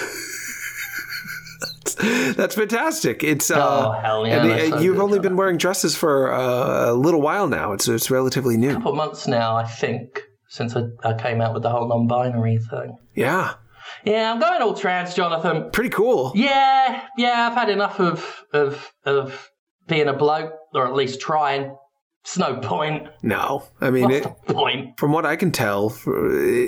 [2.36, 3.24] That's fantastic.
[3.24, 6.32] It's uh, Oh, hell yeah, and that's uh, so you've only been wearing dresses for
[6.34, 7.72] uh, a little while now.
[7.74, 8.72] It's it's relatively new.
[8.72, 12.58] A couple months now, I think, since I, I came out with the whole non-binary
[12.70, 12.98] thing.
[13.16, 13.54] Yeah,
[14.04, 15.70] Yeah, I'm going all trans, Jonathan.
[15.72, 16.32] pretty cool.
[16.36, 19.50] Yeah, yeah, I've had enough of of of
[19.88, 21.76] being a bloke, or at least trying.
[22.26, 23.08] It's no point.
[23.22, 24.98] No, I mean, What's it, the point?
[25.00, 26.12] from what I can tell, uh,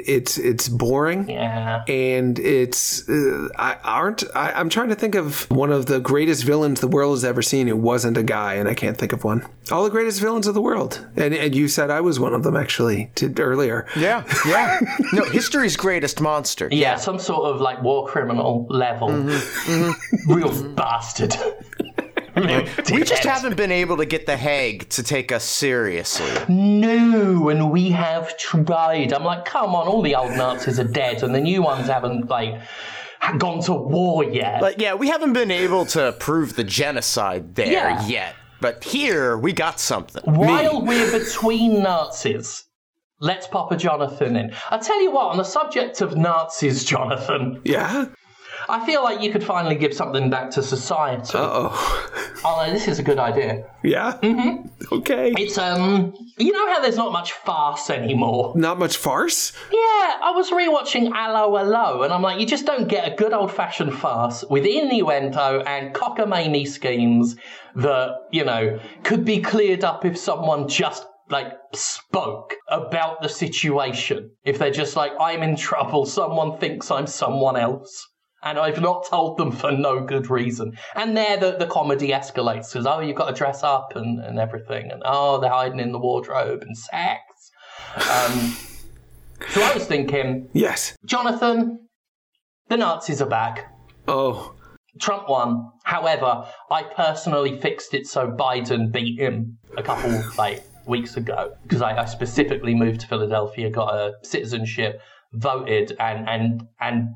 [0.06, 1.28] it's it's boring.
[1.28, 1.84] Yeah.
[1.88, 6.43] and it's uh, I aren't I, I'm trying to think of one of the greatest
[6.43, 9.24] villains the world has ever seen who wasn't a guy, and I can't think of
[9.24, 9.48] one.
[9.72, 12.43] All the greatest villains of the world, and and you said I was one of
[12.43, 13.88] them actually to, earlier.
[13.98, 14.80] Yeah, yeah.
[15.12, 16.70] no, history's greatest monster.
[16.72, 19.10] Yeah, some sort of like war criminal level.
[19.10, 20.34] Mm-hmm, mm-hmm.
[20.34, 21.34] Real bastard.
[22.91, 26.32] We just haven't been able to get the Hague to take us seriously.
[26.47, 29.13] No, and we have tried.
[29.13, 32.30] I'm like, come on, all the old Nazis are dead, and the new ones haven't
[32.30, 32.60] like
[33.38, 34.62] gone to war yet.
[34.62, 38.08] But yeah, we haven't been able to prove the genocide there Yeah.
[38.08, 38.36] yet.
[38.62, 40.23] But here, we got something.
[40.26, 42.63] While we're between Nazis,
[43.19, 44.54] let's pop a Jonathan in.
[44.71, 48.06] I tell you what, on the subject of Nazis, Jonathan, Yeah.
[48.69, 51.32] I feel like you could finally give something back to society.
[51.36, 52.13] Oh.
[52.43, 53.65] Oh, this is a good idea.
[53.84, 54.19] Yeah.
[54.21, 54.93] Mm-hmm.
[54.93, 55.34] Okay.
[55.38, 58.53] It's um, you know how there's not much farce anymore.
[58.56, 59.53] Not much farce.
[59.71, 63.34] Yeah, I was rewatching Allo Allo, and I'm like, you just don't get a good
[63.34, 67.36] old fashioned farce with innuendo and cockamamie schemes
[67.75, 74.32] that, you know, could be cleared up if someone just, like, spoke about the situation.
[74.43, 78.08] If they're just like, I'm in trouble, someone thinks I'm someone else.
[78.43, 80.78] And I've not told them for no good reason.
[80.95, 84.39] And there the, the comedy escalates because, oh, you've got to dress up and, and
[84.39, 84.91] everything.
[84.91, 87.21] And, oh, they're hiding in the wardrobe and sex.
[87.95, 88.56] Um,
[89.50, 90.95] so I was thinking, Yes.
[91.06, 91.88] Jonathan,
[92.69, 93.73] the Nazis are back.
[94.08, 94.54] Oh.
[95.00, 95.71] Trump won.
[95.84, 101.82] However, I personally fixed it so Biden beat him a couple like weeks ago because
[101.82, 105.02] I, I specifically moved to Philadelphia, got a citizenship,
[105.34, 107.10] voted, and and and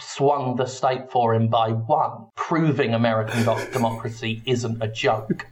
[0.00, 5.46] swung the state for him by one, proving American democracy isn't a joke.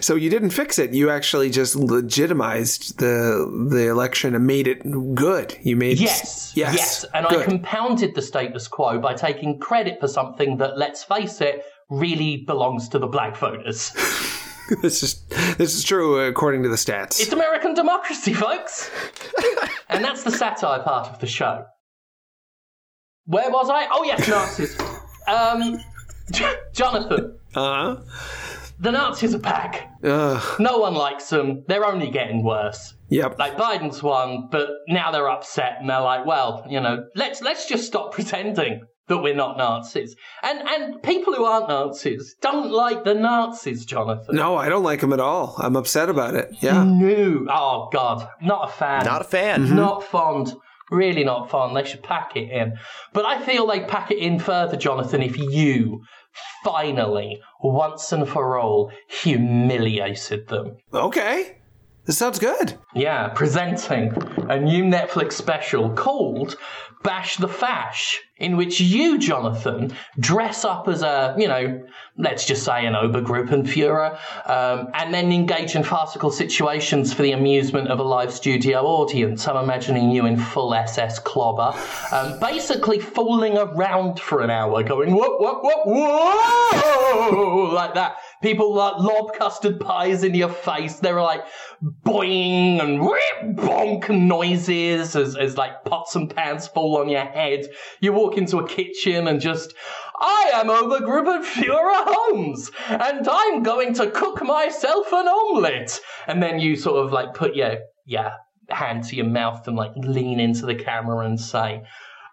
[0.00, 0.92] So you didn't fix it.
[0.92, 4.82] You actually just legitimized the the election and made it
[5.14, 5.56] good.
[5.62, 6.74] You made Yes, Yes.
[6.74, 11.40] yes, and I compounded the status quo by taking credit for something that, let's face
[11.40, 13.90] it, really belongs to the black voters.
[14.82, 15.24] this is
[15.58, 17.20] this is true according to the stats.
[17.20, 18.88] It's American democracy, folks.
[19.88, 21.66] and that's the satire part of the show.
[23.30, 23.86] Where was I?
[23.92, 24.76] Oh yes, Nazis.
[25.28, 25.78] um,
[26.72, 27.96] Jonathan, Uh
[28.80, 29.90] the Nazis are back.
[30.02, 31.64] uh No one likes them.
[31.68, 32.94] They're only getting worse.
[33.10, 33.38] Yep.
[33.38, 37.66] Like Biden's won, but now they're upset and they're like, well, you know, let's let's
[37.68, 40.16] just stop pretending that we're not Nazis.
[40.42, 44.34] And and people who aren't Nazis don't like the Nazis, Jonathan.
[44.36, 45.54] no, I don't like him at all.
[45.58, 46.48] I'm upset about it.
[46.60, 46.82] Yeah.
[46.84, 47.46] No.
[47.50, 49.04] Oh God, not a fan.
[49.04, 49.66] Not a fan.
[49.66, 49.76] Mm-hmm.
[49.76, 50.54] Not fond.
[50.90, 51.74] Really not fun.
[51.74, 52.78] They should pack it in.
[53.12, 56.02] But I feel they pack it in further, Jonathan, if you
[56.64, 60.76] finally, once and for all, humiliated them.
[60.92, 61.56] Okay.
[62.06, 62.74] This sounds good.
[62.94, 64.12] Yeah, presenting
[64.48, 66.56] a new Netflix special called
[67.02, 71.82] Bash the Fash, in which you, Jonathan, dress up as a, you know,
[72.18, 77.88] let's just say an Obergruppenführer, um, and then engage in farcical situations for the amusement
[77.88, 79.48] of a live studio audience.
[79.48, 81.74] I'm imagining you in full SS clobber,
[82.12, 88.16] um, basically fooling around for an hour, going, whoop, whoop, whoop, whoa, like that.
[88.42, 90.96] People like lob custard pies in your face.
[90.96, 91.44] They're like
[92.06, 97.66] boing and whip bonk noises as, as like pots and pans fall on your head.
[98.00, 99.74] You walk into a kitchen and just,
[100.18, 106.00] I am Obergruppenführer Holmes and I'm going to cook myself an omelette.
[106.26, 108.32] And then you sort of like put your, your
[108.70, 111.82] hand to your mouth and like lean into the camera and say,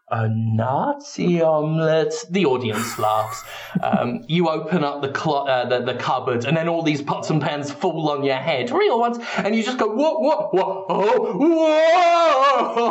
[0.10, 2.14] a Nazi omelette.
[2.30, 3.44] The audience laughs.
[3.82, 7.30] Um, you open up the, clo- uh, the the cupboard, and then all these pots
[7.30, 10.86] and pans fall on your head, real ones, and you just go whoa whoa whoa
[10.88, 11.38] whoa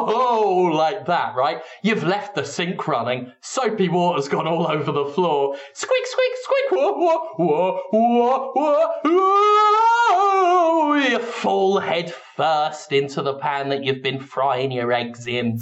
[0.05, 1.63] whoa like that, right?
[1.83, 3.33] You've left the sink running.
[3.41, 5.57] Soapy water's gone all over the floor.
[5.73, 10.95] Squeak squeak squeak whoa whoa whoa whoa whoa whoa.
[10.97, 15.61] You fall head first into the pan that you've been frying your eggs in.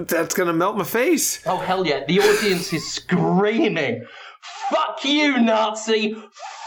[0.00, 1.40] That's gonna melt my face.
[1.46, 2.04] Oh hell yeah!
[2.06, 4.06] The audience is screaming,
[4.70, 6.16] "Fuck you, Nazi!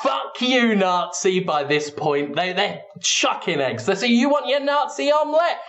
[0.02, 3.86] Fuck you, Nazi!" By this point, they they're chucking eggs.
[3.86, 5.60] They say, "You want your Nazi omelette?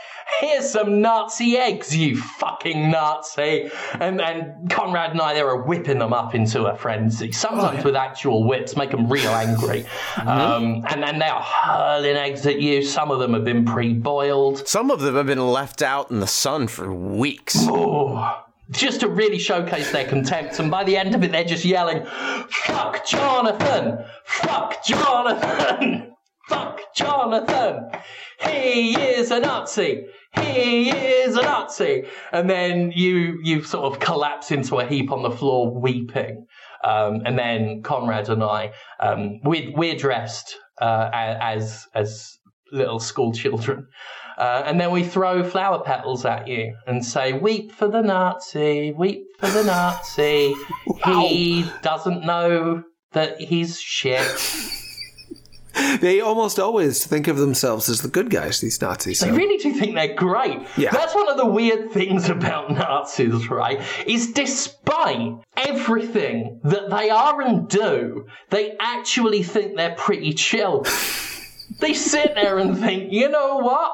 [0.40, 5.98] Here's some Nazi eggs, you fucking Nazi!" And and Conrad and I, they were whipping
[5.98, 7.32] them up into a frenzy.
[7.32, 9.86] Sometimes with actual whips, make them real angry.
[10.16, 12.82] Um, and then they are hurling eggs at you.
[12.82, 14.66] Some of them have been pre-boiled.
[14.66, 17.56] Some of them have been left out in the sun for weeks.
[17.60, 20.58] Oh, just to really showcase their contempt.
[20.58, 22.04] And by the end of it, they're just yelling,
[22.48, 24.04] Fuck Jonathan!
[24.24, 26.12] Fuck Jonathan!
[26.48, 27.90] Fuck Jonathan!
[28.40, 30.06] He is a Nazi!
[30.40, 32.04] He is a Nazi!
[32.32, 36.46] And then you, you sort of collapse into a heap on the floor weeping.
[36.82, 42.38] Um, and then Conrad and I, um, we're, we're dressed uh, as, as
[42.72, 43.86] little school children.
[44.36, 48.92] Uh, and then we throw flower petals at you and say, Weep for the Nazi,
[48.92, 50.54] weep for the Nazi.
[51.04, 52.82] He doesn't know
[53.12, 54.26] that he's shit.
[56.00, 59.20] They almost always think of themselves as the good guys, these Nazis.
[59.20, 60.58] So- really do think they're great.
[60.76, 60.90] Yeah.
[60.90, 63.80] That's one of the weird things about Nazis, right?
[64.06, 70.82] Is despite everything that they are and do, they actually think they're pretty chill.
[71.80, 73.92] they sit there and think, you know what?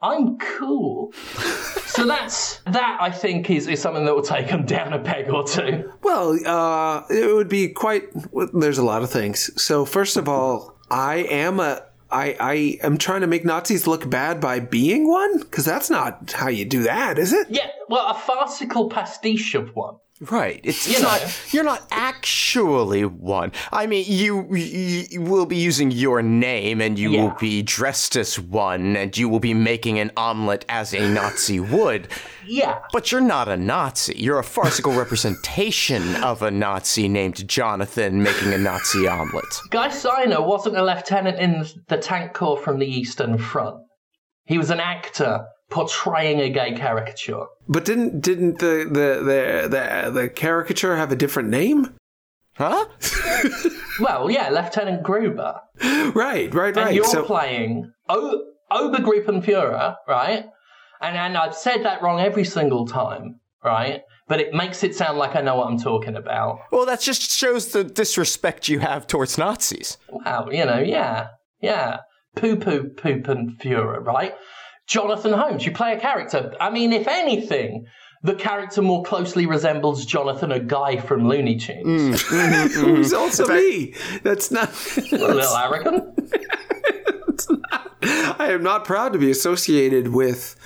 [0.00, 1.12] I'm cool.
[1.86, 2.98] so that's that.
[3.00, 5.92] I think is, is something that will take them down a peg or two.
[6.02, 8.04] Well, uh, it would be quite.
[8.32, 9.50] well, There's a lot of things.
[9.62, 11.82] So first of all, I am a.
[12.10, 16.32] I, I am trying to make Nazis look bad by being one because that's not
[16.32, 17.46] how you do that, is it?
[17.48, 19.96] Yeah, well, a farcical pastiche of one.
[20.30, 20.60] Right.
[20.62, 21.52] It's, You it's not.
[21.52, 23.50] You're not actually one.
[23.72, 28.38] I mean, you, you, will be using your name, and you will be dressed as
[28.38, 32.06] one, and you will be making an omelet as a Nazi would.
[32.46, 34.14] Yeah, But you're not a Nazi.
[34.16, 39.44] You're a farcical representation of a Nazi named Jonathan making a Nazi omelet.
[39.70, 43.76] Guy Siner wasn't a lieutenant in the tank corps from the Eastern Front.
[44.44, 47.46] He was an actor portraying a gay caricature.
[47.68, 51.94] But didn't didn't the the the the, the caricature have a different name?
[52.54, 52.86] Huh?
[54.00, 55.60] Well, yeah, Lieutenant Gruber.
[56.14, 56.94] Right, right, And right.
[56.94, 60.46] you're So playing o- Obergruppenführer, right?
[61.02, 64.00] And, and I've said that wrong every single time, right?
[64.28, 66.60] But it makes it sound like I know what I'm talking about.
[66.70, 69.98] Well, that just shows the disrespect you have towards Nazis.
[70.08, 71.28] Wow, you know, yeah,
[71.60, 71.98] yeah.
[72.34, 74.32] Poo poo Poopenführer, right?
[74.86, 76.52] Jonathan Holmes, you play a character.
[76.60, 77.86] I mean, if anything,
[78.22, 82.20] the character more closely resembles Jonathan, a guy from Looney Tunes.
[82.74, 83.94] who's also me?
[84.22, 84.70] That's not.
[84.96, 86.18] A little arrogant.
[88.04, 90.56] I am not proud to be associated with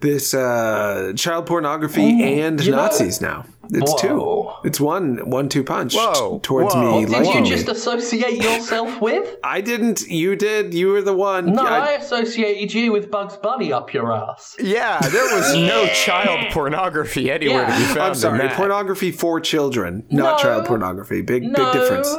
[0.00, 3.20] this uh, child pornography and you know- Nazis.
[3.20, 4.56] now it's Whoa.
[4.62, 4.68] two.
[4.68, 7.00] It's one one two punch Whoa, towards whoa.
[7.00, 7.72] me Did you just me.
[7.72, 9.36] associate yourself with?
[9.44, 10.00] I didn't.
[10.08, 10.74] You did.
[10.74, 11.52] You were the one.
[11.52, 14.56] No, I I- associated you with Bugs Bunny up your ass.
[14.60, 18.00] Yeah, there was no child pornography anywhere to be found.
[18.00, 18.38] I'm in sorry.
[18.38, 18.56] that.
[18.56, 20.42] Pornography for children, not No.
[20.42, 21.22] child pornography.
[21.22, 21.52] Big No.
[21.64, 22.14] big difference.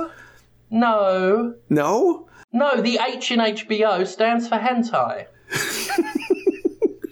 [0.69, 1.55] No.
[1.69, 2.27] No.
[2.53, 5.25] No, the H in HBO stands for hentai.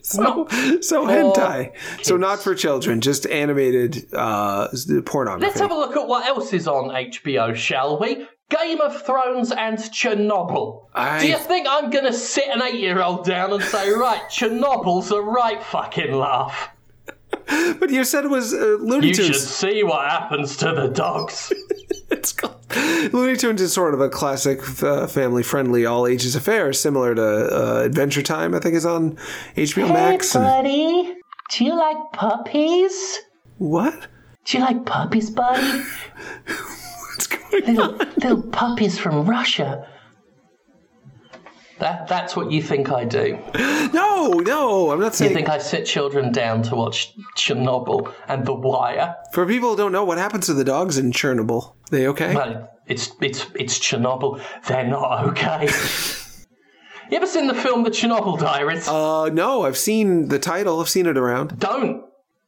[0.19, 0.47] So,
[0.81, 1.71] so hentai.
[2.03, 4.67] So not for children, just animated uh,
[5.05, 5.45] pornography.
[5.45, 8.25] Let's have a look at what else is on HBO, shall we?
[8.49, 10.85] Game of Thrones and Chernobyl.
[10.95, 15.21] I- Do you think I'm gonna sit an eight-year-old down and say, right, Chernobyl's a
[15.21, 16.69] right fucking laugh?
[17.79, 21.53] but you said it was uh, Looney You should see what happens to the dogs.
[22.11, 22.55] It's called
[23.13, 27.81] Looney Tunes is sort of a classic uh, family-friendly, all ages affair, similar to uh,
[27.83, 28.53] Adventure Time.
[28.55, 29.15] I think is on
[29.55, 30.35] HBO Max.
[30.35, 31.15] and- buddy,
[31.51, 33.19] do you like puppies?
[33.57, 34.07] what?
[34.45, 35.61] Do you like puppies, buddy?
[36.47, 37.75] What's going on?
[37.75, 39.87] little, little puppies from Russia.
[41.79, 43.39] That, that's what you think I do.
[43.93, 45.31] No, no, I'm not saying.
[45.31, 49.15] You think I sit children down to watch Chernobyl and The Wire?
[49.31, 51.73] For people who don't know, what happens to the dogs in Chernobyl?
[51.89, 52.35] They okay?
[52.35, 54.41] Well, it's it's it's Chernobyl.
[54.67, 55.67] They're not okay.
[57.09, 58.87] you ever seen the film The Chernobyl Diaries?
[58.87, 60.81] Uh, no, I've seen the title.
[60.81, 61.57] I've seen it around.
[61.59, 62.03] don't,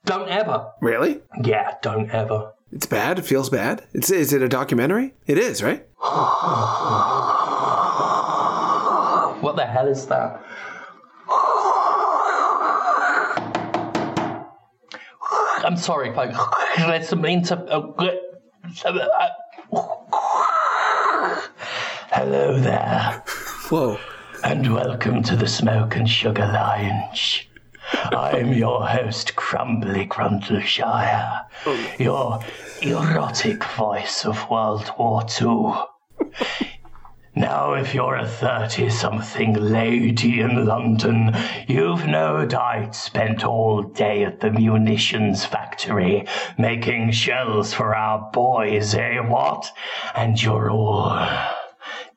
[0.05, 0.71] don't ever.
[0.81, 1.21] Really?
[1.43, 2.51] Yeah, don't ever.
[2.71, 3.17] It's bad.
[3.19, 3.83] It feels bad.
[3.93, 5.13] It's is it a documentary?
[5.25, 5.87] It is, right?
[9.51, 10.41] What the hell is that?
[15.65, 16.37] I'm sorry, folks.
[16.77, 17.61] Let's mean to.
[17.69, 17.93] Oh,
[22.13, 23.21] Hello there,
[23.67, 23.99] Whoa.
[24.45, 27.49] and welcome to the Smoke and Sugar Lounge.
[27.91, 31.93] I'm your host, Crumbly Grundleshire, oh.
[31.99, 32.39] your
[32.81, 35.73] erotic voice of World War II.
[37.33, 41.33] Now, if you're a 30 something lady in London,
[41.65, 46.25] you've no doubt spent all day at the munitions factory
[46.57, 49.71] making shells for our boys, eh, what?
[50.13, 51.17] And you're all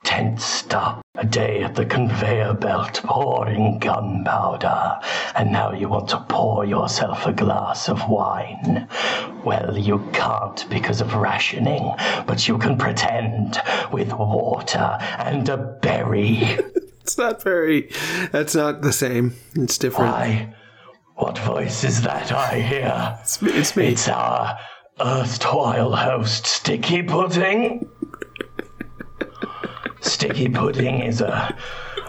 [0.05, 4.99] tensed stop A day at the conveyor belt pouring gunpowder,
[5.37, 8.89] and now you want to pour yourself a glass of wine.
[9.45, 11.93] Well, you can't because of rationing,
[12.27, 13.61] but you can pretend
[13.93, 16.59] with water and a berry.
[17.05, 17.91] It's not very.
[18.33, 19.35] That's not the same.
[19.55, 20.11] It's different.
[20.11, 20.55] Why?
[21.17, 23.19] What voice is that I hear?
[23.21, 23.89] It's, me- it's me.
[23.89, 24.59] It's our
[24.99, 27.87] erstwhile host, Sticky Pudding.
[30.05, 31.57] Sticky Pudding is a,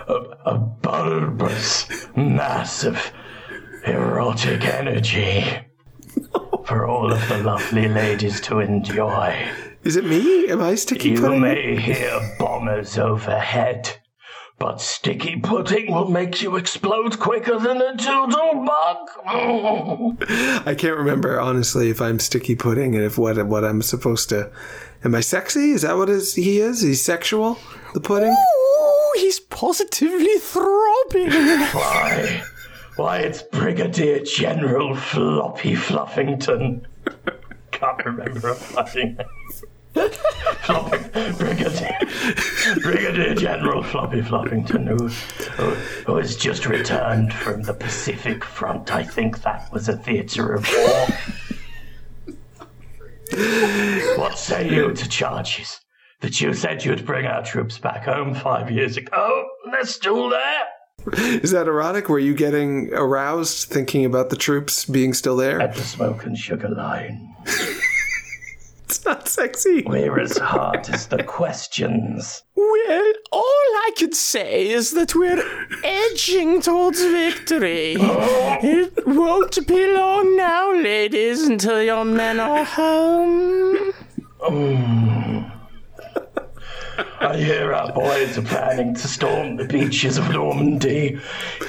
[0.07, 0.13] a,
[0.45, 3.11] a bulbous mass of
[3.85, 5.45] erotic energy
[6.65, 9.47] for all of the lovely ladies to enjoy.
[9.83, 10.49] Is it me?
[10.49, 11.41] Am I sticky You pudding?
[11.41, 13.97] may hear bombers overhead,
[14.59, 18.97] but sticky pudding will make you explode quicker than a doodle bug.
[20.67, 24.51] I can't remember honestly if I'm sticky pudding and if what what I'm supposed to.
[25.03, 25.71] Am I sexy?
[25.71, 26.81] Is that what is, he is?
[26.81, 27.59] He's sexual.
[27.95, 28.29] The pudding.
[28.29, 31.29] Ooh, he's positively throbbing.
[31.71, 32.43] Why?
[32.97, 36.85] Why, it's Brigadier General Floppy Fluffington.
[37.71, 40.09] Can't remember a fucking name.
[40.63, 40.97] Floppy,
[41.37, 41.97] Brigadier,
[42.81, 45.07] Brigadier General Floppy Fluffington, who,
[45.53, 45.69] who,
[46.05, 48.91] who has just returned from the Pacific Front.
[48.93, 51.07] I think that was a theatre of war.
[54.17, 55.79] what say you to charges
[56.25, 59.45] that you said you'd bring our troops back home five years ago?
[59.63, 60.63] and They're still there.
[61.13, 62.09] Is that erotic?
[62.09, 65.61] Were you getting aroused thinking about the troops being still there?
[65.61, 67.35] At the smoke and sugar line.
[68.87, 69.81] It's not sexy.
[69.83, 72.43] We're as hard as the questions.
[72.55, 75.43] well, all I can say is that we're
[75.83, 77.97] edging towards victory.
[77.99, 78.57] Oh.
[78.61, 83.91] It won't be long now, ladies, until your men are home.
[84.41, 85.54] Mm.
[87.25, 91.19] I hear our boys are planning to storm the beaches of Normandy,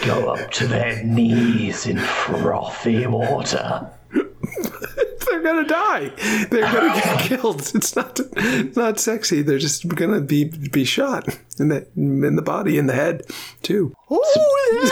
[0.05, 3.91] go up to their knees in frothy water.
[4.13, 6.11] They're gonna die.
[6.51, 7.61] They're gonna get killed.
[7.75, 8.21] It's not.
[8.37, 9.41] It's not sexy.
[9.41, 11.27] They're just gonna be be shot
[11.59, 13.25] in the in the body, in the head,
[13.63, 13.95] too.
[14.11, 14.91] Oh, the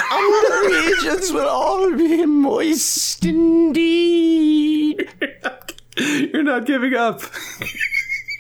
[1.09, 5.09] underages will all be moist indeed.
[5.99, 7.21] You're not giving up.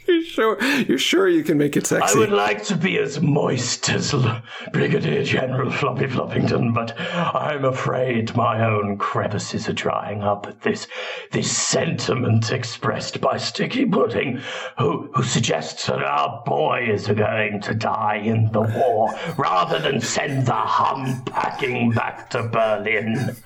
[0.08, 0.62] You're sure.
[0.62, 2.16] You're sure you can make it sexy.
[2.16, 4.42] I would like to be as moist as L-
[4.72, 10.88] Brigadier General Floppy Floppington, but I'm afraid my own crevices are drying up at this
[11.30, 14.40] this sentiment expressed by Sticky Pudding,
[14.78, 20.00] who who suggests that our boys are going to die in the war rather than
[20.02, 23.36] send the Hun packing back to Berlin.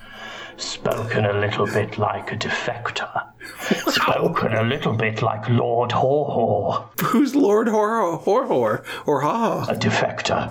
[0.57, 3.28] Spoken a little bit like a defector.
[3.87, 9.65] Spoken a little bit like Lord Haw Who's Lord Horror, Horror, or Ha?
[9.69, 10.49] a defector.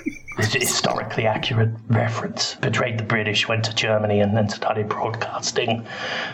[0.38, 2.56] It's a historically accurate reference.
[2.56, 5.86] Betrayed the British, went to Germany, and then studied broadcasting.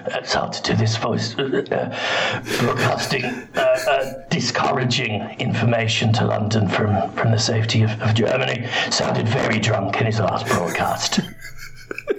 [0.07, 1.39] Uh, hard to this voice.
[1.39, 8.15] Uh, uh, broadcasting uh, uh, discouraging information to London from, from the safety of, of
[8.15, 8.67] Germany.
[8.91, 11.21] Sounded very drunk in his last broadcast.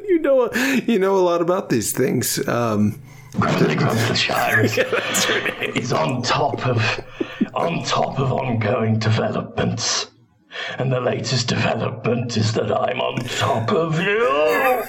[0.08, 0.52] You know.
[0.86, 2.48] You know a lot about these things.
[2.48, 3.00] Um,
[3.40, 7.04] Grumbly Grumblyshire is, is on top of
[7.54, 10.12] on top of ongoing developments.
[10.78, 14.84] And the latest development is that I'm on top of you.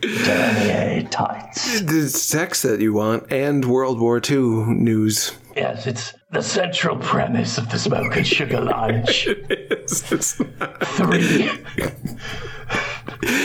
[0.00, 1.80] Dernier eh, tights.
[1.80, 5.32] the sex that you want and World War II news.
[5.56, 9.26] Yes, it's the central premise of the Smoke and Sugar Lounge.
[9.28, 11.50] It's, it's, Three,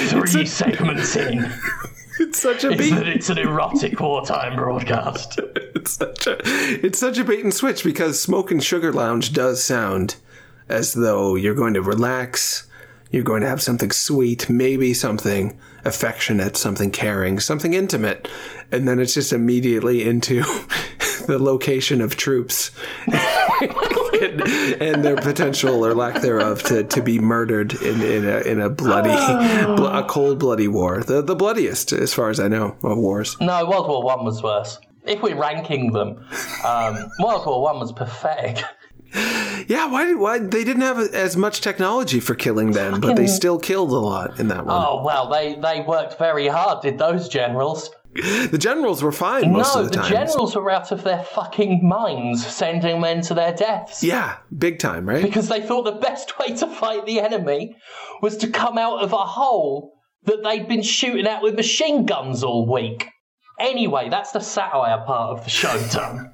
[0.09, 1.51] three segments in.
[2.19, 5.39] it's such a that it's an erotic wartime broadcast.
[5.75, 6.37] It's such a.
[6.85, 10.15] It's such a bait and switch because Smoke and Sugar Lounge does sound
[10.69, 12.67] as though you're going to relax.
[13.11, 18.27] You're going to have something sweet, maybe something affectionate, something caring, something intimate,
[18.71, 20.41] and then it's just immediately into
[21.27, 22.71] the location of troops
[24.23, 24.41] and,
[24.81, 28.69] and their potential or lack thereof to, to be murdered in, in a in a
[28.69, 29.09] bloody,
[29.75, 33.35] bl- a cold bloody war, the the bloodiest as far as I know of wars.
[33.39, 34.79] No, World War One was worse.
[35.05, 36.25] If we're ranking them,
[36.63, 38.63] um, World War One was pathetic.
[39.67, 43.27] Yeah, why did why they didn't have as much technology for killing then, but they
[43.27, 44.75] still killed a lot in that one.
[44.75, 47.91] Oh well, they they worked very hard, did those generals?
[48.51, 50.11] The generals were fine most no, of the, the time.
[50.11, 54.03] generals were out of their fucking minds, sending men to their deaths.
[54.03, 55.23] Yeah, big time, right?
[55.23, 57.75] Because they thought the best way to fight the enemy
[58.21, 59.93] was to come out of a hole
[60.25, 63.07] that they'd been shooting at with machine guns all week.
[63.59, 66.31] Anyway, that's the satire part of the show done.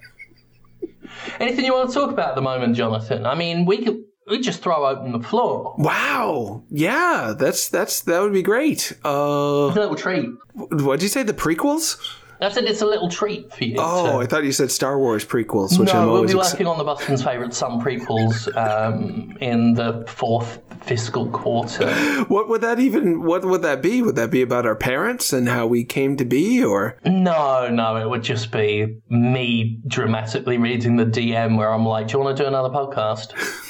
[1.39, 3.25] Anything you want to talk about at the moment, Jonathan?
[3.25, 5.75] I mean, we could we just throw open the floor.
[5.77, 6.63] Wow.
[6.69, 8.93] Yeah, that's that's that would be great.
[9.03, 10.30] Uh It's a little treat.
[10.53, 11.97] what'd you say the prequels?
[12.41, 13.75] I said it's a little treat for you.
[13.80, 16.77] Oh, I thought you said Star Wars prequels, which I'm no, we'll be working on
[16.77, 21.91] the Boston's favourite some prequels um, in the fourth fiscal quarter.
[22.30, 24.01] What would that even what would that be?
[24.01, 27.97] Would that be about our parents and how we came to be or No, no,
[27.97, 32.38] it would just be me dramatically reading the DM where I'm like, "Do you want
[32.38, 33.34] to do another podcast?"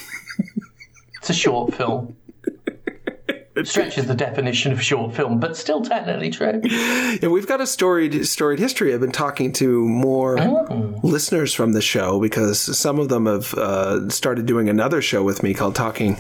[1.30, 2.16] it's a short film.
[3.64, 6.62] stretches the definition of short film, but still technically true.
[6.64, 8.94] Yeah, we've got a storied storied history.
[8.94, 10.38] I've been talking to more
[11.04, 15.44] listeners from the show because some of them have uh, started doing another show with
[15.44, 16.18] me called "Talking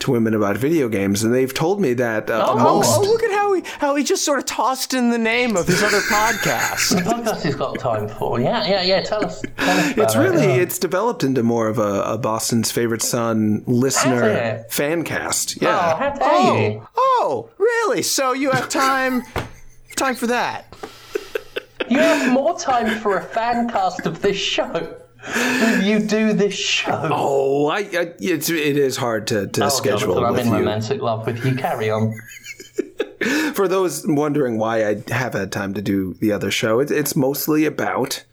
[0.00, 3.22] to Women About Video Games," and they've told me that uh, Oh, amongst oh, look
[3.22, 6.00] at how he how he just sort of tossed in the name of his other
[6.00, 6.94] podcast.
[7.04, 8.40] The podcast he's got time for.
[8.40, 9.00] Yeah, yeah, yeah.
[9.02, 9.42] Tell us.
[9.56, 10.18] Tell us about It's it.
[10.18, 10.62] really Yeah.
[10.62, 15.58] it's developed into more of a, a Boston's favorite son listener fan cast.
[15.60, 15.96] Oh, Yeah.
[15.98, 16.86] how dare you?
[16.96, 18.02] Oh, oh, really?
[18.02, 19.22] So you have time
[19.96, 20.72] time for that?
[21.88, 24.70] You have more time for a fan cast of this show
[25.07, 25.07] than
[25.82, 27.08] you do this show.
[27.12, 30.52] Oh, I, I it's it is hard to, to Oh, schedule God, I'm in you.
[30.54, 31.54] romantic love with you.
[31.54, 32.14] Carry on.
[33.54, 37.16] For those wondering why I have had time to do the other show, it, it's
[37.16, 38.24] mostly about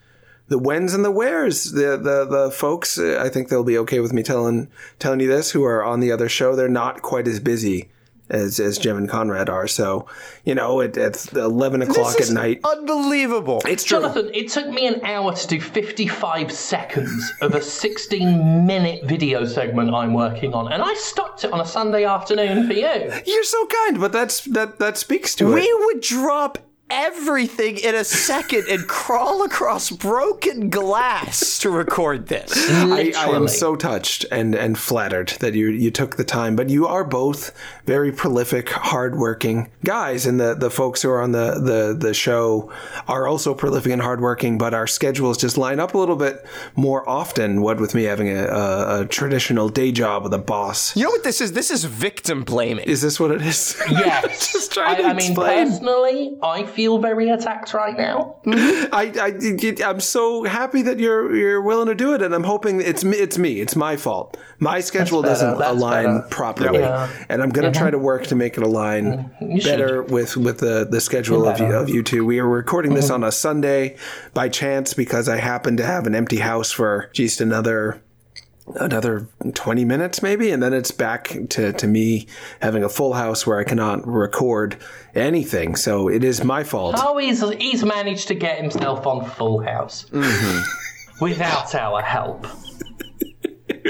[0.47, 1.71] the whens and the wheres.
[1.71, 4.67] The the the folks, uh, I think they'll be okay with me telling
[4.99, 6.55] telling you this, who are on the other show.
[6.55, 7.89] They're not quite as busy
[8.29, 9.67] as as Jim and Conrad are.
[9.67, 10.07] So
[10.43, 12.61] you know, it, it's eleven o'clock This at night.
[12.63, 13.61] Unbelievable.
[13.65, 13.99] It's true.
[13.99, 19.45] Jonathan, it took me an hour to do 55 seconds of a 16 minute video
[19.45, 23.13] segment I'm working on, and I stopped it on a Sunday afternoon for you.
[23.25, 25.63] You're so kind, but that's that that speaks to we it.
[25.63, 26.59] We would drop
[26.89, 32.51] everything in a second and crawl across broken glass to record this.
[32.69, 36.55] I, I am so touched and, and flattered that you you took the time.
[36.55, 37.51] But you are both
[37.85, 42.71] very prolific, hardworking guys, and the, the folks who are on the, the, the show
[43.07, 44.57] are also prolific and hardworking.
[44.57, 47.61] But our schedules just line up a little bit more often.
[47.61, 50.95] What with me having a, a, a traditional day job with a boss.
[50.95, 51.53] You know what this is?
[51.53, 52.85] This is victim blaming.
[52.87, 53.75] Is this what it is?
[53.95, 54.51] Yes.
[54.51, 55.67] Just trying I, to I mean, explain.
[55.69, 58.37] personally, I feel very attacked right now.
[58.45, 62.81] I, I, I'm so happy that you're you're willing to do it, and I'm hoping
[62.81, 63.17] it's me.
[63.17, 63.61] It's me.
[63.61, 64.37] It's my fault.
[64.59, 66.27] My schedule better, doesn't that's align better.
[66.29, 67.09] properly, Yeah.
[67.29, 69.51] and I'm going to try to work to make it align mm-hmm.
[69.51, 69.69] You should.
[69.69, 72.25] better with with the the schedule of you, of you two.
[72.25, 73.15] We are recording this mm-hmm.
[73.15, 73.97] on a Sunday
[74.33, 78.01] by chance because I happen to have an empty house for just another
[78.75, 82.25] another 20 minutes maybe and then it's back to, to me
[82.61, 84.75] having a full house where i cannot record
[85.15, 85.75] anything.
[85.75, 86.95] So it is my fault.
[86.99, 90.05] Oh, he's, he's managed to get himself on Full House.
[91.21, 92.45] Without our help.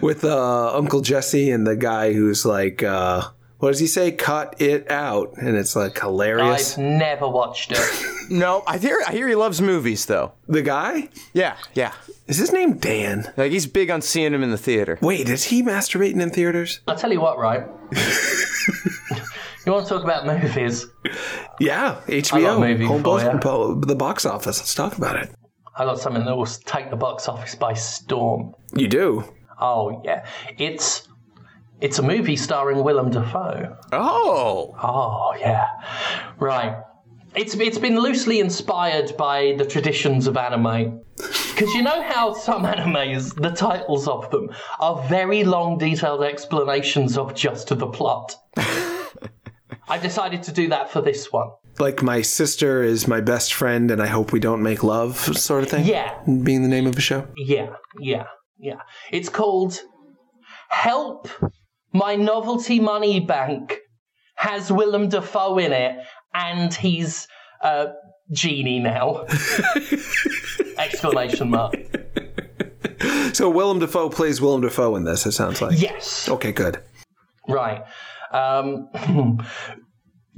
[0.00, 3.22] with uh, Uncle Jesse and the guy who's like, uh,
[3.60, 4.10] what does he say?
[4.12, 6.76] Cut it out, and it's like hilarious.
[6.76, 7.78] I've never watched it.
[8.32, 10.30] No, I hear I hear he loves movies though.
[10.46, 11.92] the guy Yeah, yeah.
[12.28, 13.24] is his name Dan?
[13.36, 15.00] Like he's big on seeing him in the theater.
[15.02, 16.78] Wait, is he masturbating in theaters?
[16.86, 17.64] I'll tell you what, right?
[19.66, 20.86] you want to talk about movies?
[21.58, 23.38] Yeah, HBO, got a movie home for box- ya.
[23.38, 24.60] po- the box office.
[24.60, 25.30] Let's talk about it.
[25.76, 28.54] I got something that will take the box office by storm.
[28.76, 29.24] You do.
[29.60, 30.24] Oh yeah,
[30.56, 31.08] it's
[31.80, 33.76] it's a movie starring Willem Dafoe.
[33.92, 35.66] Oh, Oh yeah,
[36.38, 36.76] right.
[37.34, 41.02] It's it's been loosely inspired by the traditions of anime.
[41.16, 47.18] Because you know how some animes, the titles of them, are very long, detailed explanations
[47.18, 48.34] of just the plot.
[49.88, 51.50] I decided to do that for this one.
[51.78, 55.62] Like my sister is my best friend, and I hope we don't make love, sort
[55.62, 55.84] of thing.
[55.84, 57.26] Yeah, being the name of a show.
[57.36, 58.26] yeah, yeah,
[58.58, 58.80] yeah.
[59.12, 59.78] It's called
[60.68, 61.28] Help
[61.92, 63.78] My Novelty Money Bank
[64.36, 65.96] has Willem Dafoe in it,
[66.32, 67.26] and he's
[67.62, 67.88] a
[68.32, 69.26] genie now.
[70.78, 71.74] Exclamation mark.
[73.32, 75.26] So Willem Dafoe plays Willem Dafoe in this.
[75.26, 75.80] It sounds like.
[75.80, 76.28] Yes.
[76.28, 76.80] Okay, good.
[77.48, 77.82] Right.
[78.32, 78.88] Um,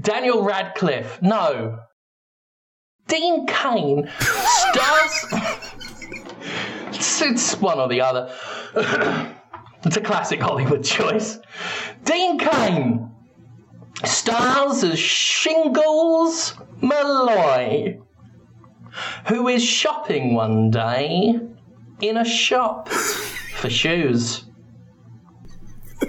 [0.00, 1.20] Daniel Radcliffe.
[1.22, 1.78] No.
[3.08, 5.26] Dean Cain stars.
[6.88, 8.34] it's, it's one or the other.
[9.84, 11.38] it's a classic Hollywood choice.
[12.04, 13.10] Dean Cain
[14.04, 17.98] stars as Shingles Malloy,
[19.28, 21.38] who is shopping one day
[22.00, 24.44] in a shop for shoes.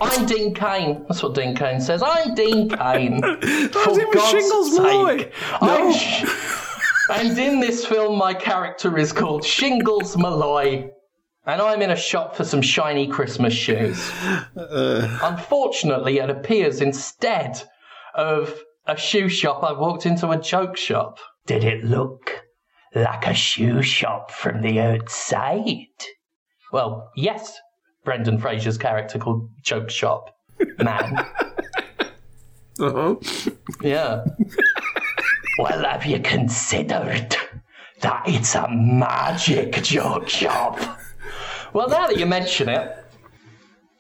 [0.02, 1.06] I'm Dean Cain.
[1.08, 2.02] That's what Dean Cain says.
[2.04, 3.22] I'm Dean Cain.
[3.72, 4.82] For God's Shingles sake.
[4.82, 5.32] Malloy.
[5.62, 6.26] I'm sh-
[7.12, 10.90] and in this film, my character is called Shingles Malloy.
[11.46, 14.12] And I'm in a shop for some shiny Christmas shoes.
[14.56, 17.62] Unfortunately, it appears instead
[18.16, 21.20] of a shoe shop, I've walked into a joke shop.
[21.46, 22.44] Did it look
[22.96, 25.88] like a shoe shop from the outside?
[26.72, 27.58] Well, yes,
[28.06, 30.36] Brendan Fraser's character called Joke Shop
[30.80, 31.26] Man.
[32.80, 33.16] Uh-huh.
[33.84, 34.26] yeah.
[35.60, 37.36] well, have you considered
[38.02, 40.80] that it's a magic joke shop?
[41.74, 42.98] Well, now that you mention it,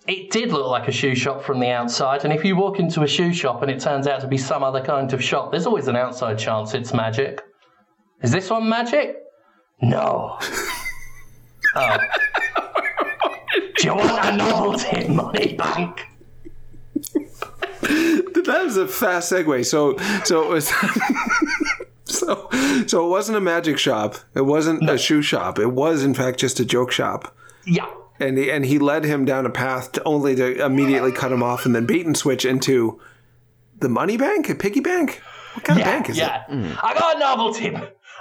[0.05, 3.03] It did look like a shoe shop from the outside, and if you walk into
[3.03, 5.65] a shoe shop and it turns out to be some other kind of shop, there's
[5.65, 7.41] always an outside chance it's magic.
[8.21, 9.15] Is this one magic?
[9.81, 10.37] No.
[11.75, 11.97] oh.
[13.77, 16.05] Do you want a novelty money bank?
[18.43, 19.65] That was a fast segue.
[19.65, 20.67] So, so it was.
[22.03, 22.49] so,
[22.87, 24.15] so it wasn't a magic shop.
[24.35, 25.59] It wasn't a shoe shop.
[25.59, 27.33] It was, in fact, just a joke shop.
[27.65, 27.89] Yeah.
[28.19, 31.41] And he, and he led him down a path to only to immediately cut him
[31.43, 32.99] off and then bait and switch into
[33.79, 35.21] the money bank, a piggy bank.
[35.55, 36.43] What kind of Yeah, bank is yeah.
[36.47, 36.77] it?
[36.83, 37.75] I got a novelty.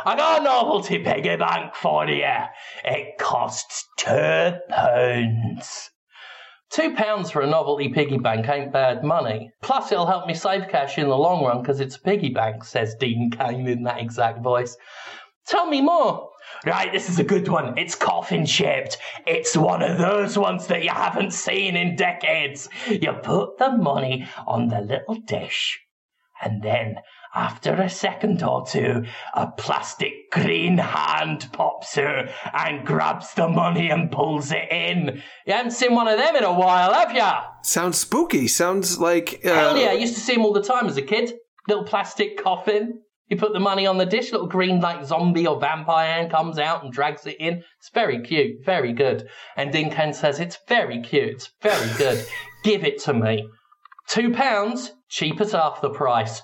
[0.05, 2.24] I got a novelty piggy bank for you.
[2.84, 5.90] It costs two pounds.
[6.70, 9.53] Two pounds for a novelty piggy bank ain't bad money.
[9.61, 12.64] Plus, it'll help me save cash in the long run because it's a piggy bank,
[12.64, 14.76] says Dean Cain in that exact voice.
[15.47, 16.30] Tell me more.
[16.65, 17.77] Right, this is a good one.
[17.77, 18.99] It's coffin shaped.
[19.27, 22.69] It's one of those ones that you haven't seen in decades.
[22.89, 25.81] You put the money on the little dish,
[26.41, 26.97] and then
[27.35, 29.05] after a second or two,
[29.35, 35.23] a plastic green hand pops out and grabs the money and pulls it in.
[35.47, 37.43] You haven't seen one of them in a while, have ya?
[37.65, 38.47] Sounds spooky.
[38.49, 39.41] Sounds like.
[39.45, 41.33] Uh, Hell yeah, I used to see them all the time as a kid.
[41.69, 43.01] Little plastic coffin.
[43.33, 46.59] You put the money on the dish, little green like zombie or vampire hand comes
[46.59, 47.64] out and drags it in.
[47.78, 49.26] It's very cute, very good.
[49.57, 52.26] And Dean Cain says it's very cute, it's very good.
[52.62, 53.49] Give it to me.
[54.07, 56.43] Two pounds, cheap as half the price.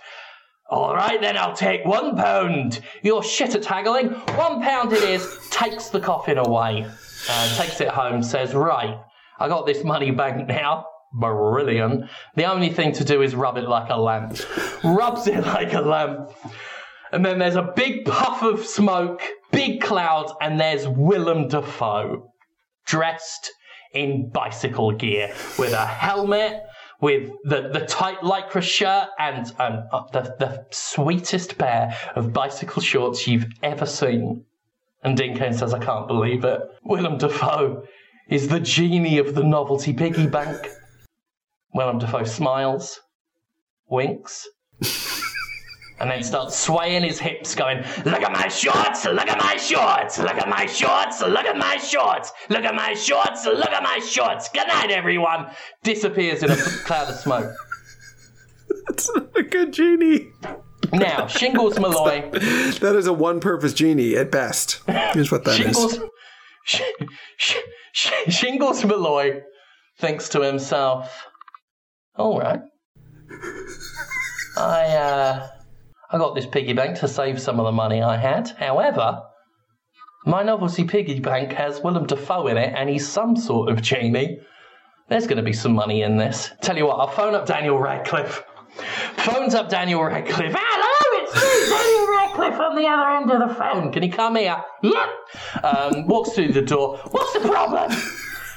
[0.71, 2.81] All right, then I'll take one pound.
[3.03, 4.09] You're shit at haggling.
[4.39, 5.47] One pound it is.
[5.51, 6.87] Takes the coffin away,
[7.29, 8.23] uh, takes it home.
[8.23, 8.99] Says, right,
[9.39, 10.87] I got this money bank now.
[11.13, 12.09] Brilliant.
[12.37, 14.39] The only thing to do is rub it like a lamp.
[14.83, 16.31] Rubs it like a lamp.
[17.13, 22.33] And then there's a big puff of smoke, big clouds, and there's Willem Dafoe
[22.87, 23.53] dressed
[23.95, 26.63] in bicycle gear with a helmet,
[27.01, 32.83] with the, the tight lycra shirt, and um, uh, the, the sweetest pair of bicycle
[32.83, 34.45] shorts you've ever seen.
[35.03, 36.61] And Dean Cain says, I can't believe it.
[36.83, 37.85] Willem Dafoe
[38.29, 40.69] is the genie of the novelty piggy bank.
[41.73, 43.01] Willem Dafoe smiles,
[43.89, 44.49] winks,
[46.01, 50.19] and then starts swaying his hips, going, Look at my shorts, look at my shorts,
[50.19, 53.99] look at my shorts, look at my shorts, look at my shorts, look at my
[53.99, 54.49] shorts.
[54.49, 55.51] Good night, everyone.
[55.83, 57.53] Disappears in a cloud of smoke.
[58.89, 60.29] That's not a good genie.
[60.93, 62.31] Now, Shingles Malloy.
[62.31, 64.81] That is a one-purpose genie at best.
[64.87, 65.67] Here's what that is.
[65.67, 65.99] Shingles,
[66.65, 66.83] Sh-
[67.37, 67.57] Sh-
[67.93, 69.43] Sh- Shingles Malloy
[69.99, 71.27] thinks to himself,
[72.17, 72.61] "All right,
[74.57, 75.49] I uh,
[76.11, 78.49] I got this piggy bank to save some of the money I had.
[78.59, 79.23] However,
[80.25, 84.41] my novelty piggy bank has Willem Dafoe in it, and he's some sort of genie.
[85.09, 86.51] There's going to be some money in this.
[86.63, 88.43] Tell you what, I'll phone up Daniel Radcliffe.
[89.17, 90.55] Phones up Daniel Radcliffe.
[90.57, 93.93] Hello, it's me, Daniel Radcliffe on the other end of the phone.
[93.93, 94.63] Can you come here?
[94.83, 95.65] Yep.
[95.65, 96.99] Um, walks through the door.
[97.11, 97.93] What's the problem?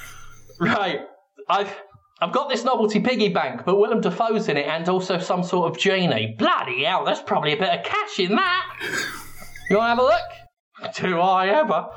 [0.60, 1.00] right,
[1.48, 1.74] I've
[2.22, 5.68] I've got this novelty piggy bank, but Willem Dafoe's in it, and also some sort
[5.68, 6.36] of genie.
[6.38, 8.64] Bloody hell, there's probably a bit of cash in that.
[9.68, 10.94] You want to have a look?
[10.96, 11.88] Do I ever?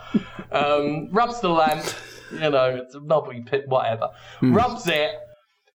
[0.51, 1.85] Um, rubs the lamp.
[2.31, 4.09] You know, it's a novelty pit, whatever.
[4.41, 5.11] Rubs it.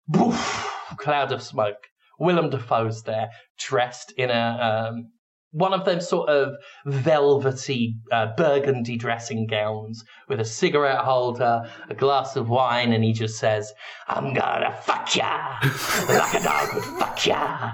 [0.08, 1.88] Boof, cloud of smoke.
[2.20, 3.30] Willem Dafoe's there,
[3.60, 5.12] dressed in a um,
[5.52, 11.96] one of them sort of velvety uh, burgundy dressing gowns with a cigarette holder, a
[11.96, 13.74] glass of wine, and he just says,
[14.08, 15.58] "I'm gonna fuck ya
[16.08, 17.72] like a dog would fuck ya.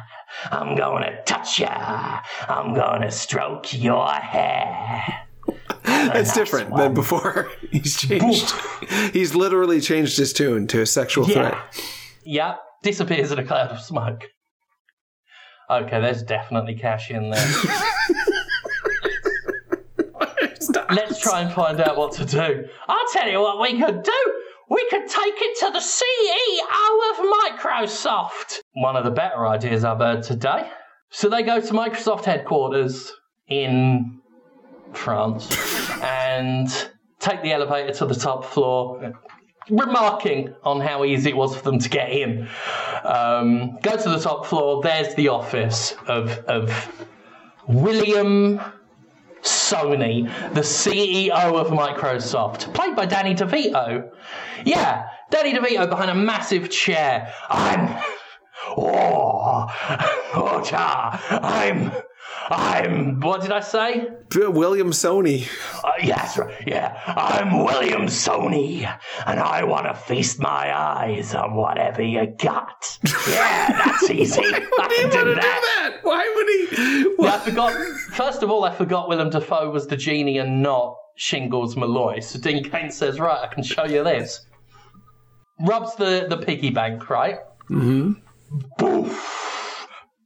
[0.51, 2.19] I'm gonna touch ya.
[2.47, 5.25] I'm gonna stroke your hair."
[5.83, 7.51] That's different than before.
[7.71, 8.51] He's changed.
[9.13, 11.55] He's literally changed his tune to a sexual threat.
[12.23, 12.47] Yeah.
[12.47, 12.59] Yep.
[12.83, 14.25] Disappears in a cloud of smoke.
[15.69, 17.47] Okay, there's definitely cash in there.
[20.91, 22.65] Let's try and find out what to do.
[22.87, 24.33] I'll tell you what we could do.
[24.69, 27.17] We could take it to the CEO of
[27.59, 28.59] Microsoft.
[28.73, 30.69] One of the better ideas I've heard today.
[31.09, 33.11] So they go to Microsoft headquarters
[33.47, 34.21] in
[34.93, 35.49] France
[36.01, 36.69] and
[37.19, 39.13] take the elevator to the top floor,
[39.69, 42.47] remarking on how easy it was for them to get in.
[43.03, 46.71] Um, go to the top floor, there's the office of, of
[47.67, 48.59] William
[49.41, 54.09] Sony, the CEO of Microsoft, played by Danny DeVito.
[54.65, 57.33] Yeah, Danny DeVito behind a massive chair.
[57.49, 58.03] I'm.
[58.77, 59.67] Oh,
[60.33, 61.91] oh, cha, I'm
[62.49, 63.19] I'm.
[63.21, 64.07] What did I say?
[64.35, 65.47] William Sony.
[65.83, 66.53] Uh, yes, right.
[66.67, 68.85] Yeah, I'm William Sony,
[69.25, 72.99] and I want to feast my eyes on whatever you got.
[73.27, 74.41] Yeah, that's easy.
[74.43, 75.99] I can do that.
[76.03, 77.15] Why would he?
[77.19, 77.73] Yeah, I forgot.
[78.13, 82.19] First of all, I forgot Willem Dafoe was the genie and not Shingles Malloy.
[82.19, 84.45] So Dean Cain says, "Right, I can show you this."
[85.61, 87.37] Rubs the the piggy bank, right?
[87.69, 88.13] Mm-hmm.
[88.77, 89.44] Boof!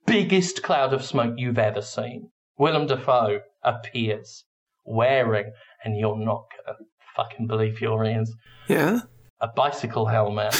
[0.10, 2.32] Biggest cloud of smoke you've ever seen.
[2.58, 4.44] Willem Dafoe appears
[4.84, 5.52] wearing,
[5.84, 6.78] and you're not gonna
[7.16, 8.34] fucking believe your ears,
[8.68, 9.02] Yeah.
[9.40, 10.56] a bicycle helmet,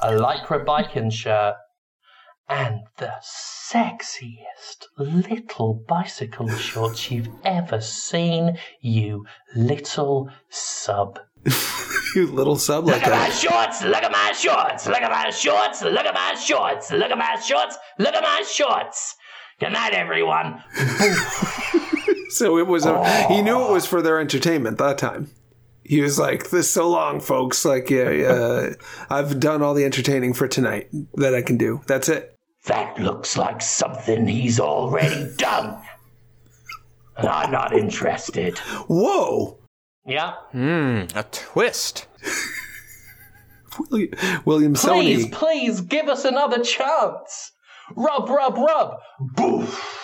[0.00, 1.56] a lycra biking shirt,
[2.48, 11.18] and the sexiest little bicycle shorts you've ever seen, you little sub.
[12.14, 13.82] You little sub like Look at my shorts!
[13.82, 14.86] Look at my shorts!
[14.86, 15.82] Look at my shorts!
[15.82, 16.90] Look at my shorts!
[16.90, 17.78] Look at my shorts!
[17.98, 19.16] Look at my shorts!
[19.60, 20.62] Good night, everyone.
[22.32, 22.86] So it was.
[22.86, 25.30] A, he knew it was for their entertainment that time.
[25.84, 27.64] He was like, "This so long, folks.
[27.64, 28.72] Like, yeah, uh,
[29.10, 31.82] I've done all the entertaining for tonight that I can do.
[31.86, 35.82] That's it." That looks like something he's already done.
[37.18, 38.56] And I'm not interested.
[38.88, 39.58] Whoa,
[40.06, 40.34] Yeah.
[40.50, 42.06] Hmm, a twist.
[43.90, 44.10] William,
[44.44, 45.32] William Please, Sony.
[45.32, 47.52] please give us another chance.
[47.96, 48.96] Rub, rub, rub.
[49.20, 49.98] Boof.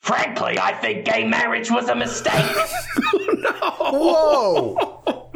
[0.00, 2.32] Frankly, I think gay marriage was a mistake.
[3.14, 3.50] no.
[3.78, 5.30] Whoa!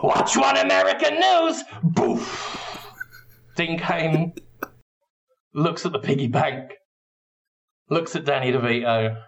[0.02, 1.62] Watch One American News.
[1.82, 2.84] Boof.
[3.56, 4.32] Dean Cain
[5.54, 6.72] looks at the piggy bank,
[7.90, 9.20] looks at Danny DeVito,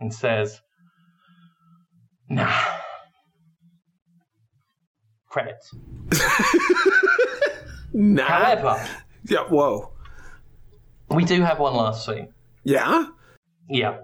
[0.00, 0.60] and says,
[2.28, 2.52] Nah.
[5.28, 5.74] Credits.
[7.92, 8.22] Nah.
[8.24, 8.86] However,
[9.28, 9.44] Yeah.
[9.48, 9.92] Whoa.
[11.10, 12.28] we do have one last scene.
[12.64, 13.06] Yeah.
[13.68, 14.00] Yeah.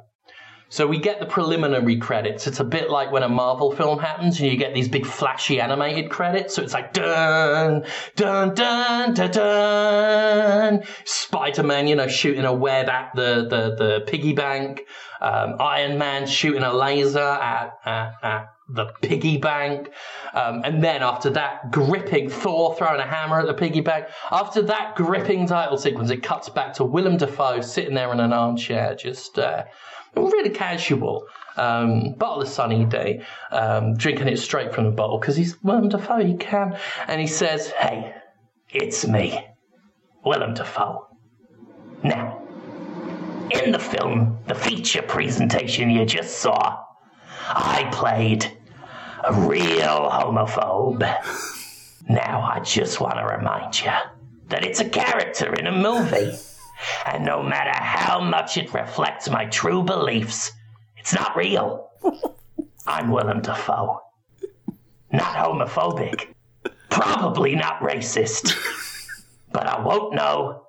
[0.70, 2.46] So we get the preliminary credits.
[2.48, 5.60] It's a bit like when a Marvel film happens and you get these big flashy
[5.60, 6.54] animated credits.
[6.56, 7.84] So it's like dun
[8.16, 10.82] dun dun dun dun.
[11.04, 14.82] Spider-Man, you know, shooting a web at the the, the piggy bank.
[15.20, 19.90] Um, Iron Man shooting a laser at at, at the piggy bank.
[20.32, 24.06] Um, and then after that, gripping Thor throwing a hammer at the piggy bank.
[24.30, 28.32] After that gripping title sequence, it cuts back to Willem Dafoe sitting there in an
[28.32, 29.64] armchair, just uh,
[30.16, 31.26] really casual.
[31.56, 33.20] Um, bottle of Sunny D,
[33.52, 36.24] um, drinking it straight from the bottle because he's Willem Dafoe.
[36.24, 38.12] He can, and he says, "Hey,
[38.70, 39.38] it's me,
[40.24, 41.06] Willem Dafoe."
[42.02, 42.42] Now,
[43.50, 46.83] in the film, the feature presentation you just saw,
[47.46, 48.50] I played
[49.22, 51.00] a real homophobe.
[52.08, 53.92] Now, I just want to remind you
[54.48, 56.32] that it's a character in a movie.
[57.06, 60.52] And no matter how much it reflects my true beliefs,
[60.96, 61.90] it's not real.
[62.86, 64.00] I'm Willem Dafoe.
[65.12, 66.34] Not homophobic.
[66.90, 68.54] Probably not racist.
[69.52, 70.66] But I won't know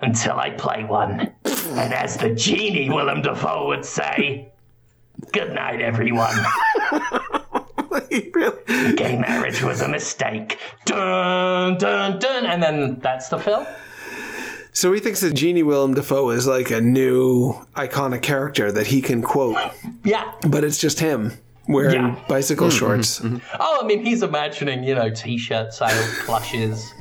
[0.00, 1.32] until I play one.
[1.44, 4.52] And as the genie Willem Dafoe would say,
[5.32, 6.34] good night, everyone.
[8.10, 10.58] Really- Gay marriage was a mistake.
[10.84, 12.46] Dun, dun, dun.
[12.46, 13.66] And then that's the film.
[14.72, 19.00] So he thinks that Genie Willem Dafoe is like a new iconic character that he
[19.02, 19.56] can quote,
[20.04, 20.32] Yeah.
[20.48, 21.32] but it's just him
[21.66, 22.24] wearing Yeah.
[22.28, 22.78] bicycle mm-hmm.
[22.78, 23.20] shorts.
[23.20, 23.38] Mm-hmm.
[23.58, 26.94] Oh, I mean, he's imagining, you know, t-shirt sales, plushes.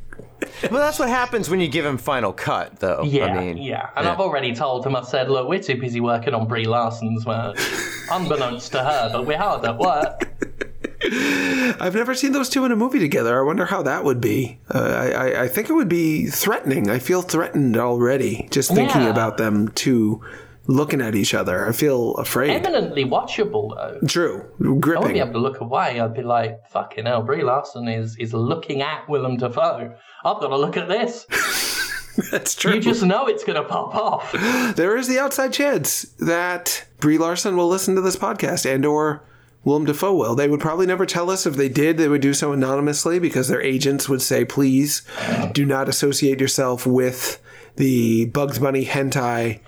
[0.72, 3.04] Well, that's what happens when you give him Final Cut, though.
[3.04, 3.89] Yeah, I mean, yeah.
[3.95, 7.26] And I've already told him, I said, look, we're too busy working on Brie Larson's
[7.26, 7.60] merch.
[8.12, 10.30] Unbeknownst to her, but we're hard at work.
[11.80, 13.39] I've never seen those two in a movie together.
[13.39, 14.60] I wonder how that would be.
[14.74, 16.89] Uh, I, I, I think it would be threatening.
[16.89, 19.10] I feel threatened already just thinking Yeah.
[19.10, 20.22] about them two
[20.68, 21.68] looking at each other.
[21.68, 22.51] I feel afraid.
[22.51, 23.99] Eminently watchable, though.
[24.07, 24.45] True,
[24.80, 24.97] Gripping.
[24.97, 25.99] I wouldn't be able to look away.
[25.99, 29.95] I'd be like, fucking hell, Brie Larson is, is looking at Willem Dafoe.
[30.24, 31.26] I've got to look at this.
[32.32, 32.76] That's true.
[32.76, 34.32] You just know it's going to pop off.
[34.76, 39.24] there is the outside chance that Brie Larson will listen to this podcast and or
[39.63, 40.34] Willem Dafoe will.
[40.34, 41.45] They would probably never tell us.
[41.45, 45.03] If they did, they would do so anonymously because their agents would say, please
[45.51, 47.39] do not associate yourself with
[47.76, 49.59] the Bugs Bunny hentai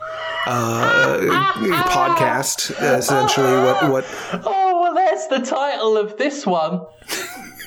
[0.51, 2.71] Uh, uh, podcast.
[2.97, 4.05] Essentially, what what
[4.45, 6.81] Oh, well, there's the title of this one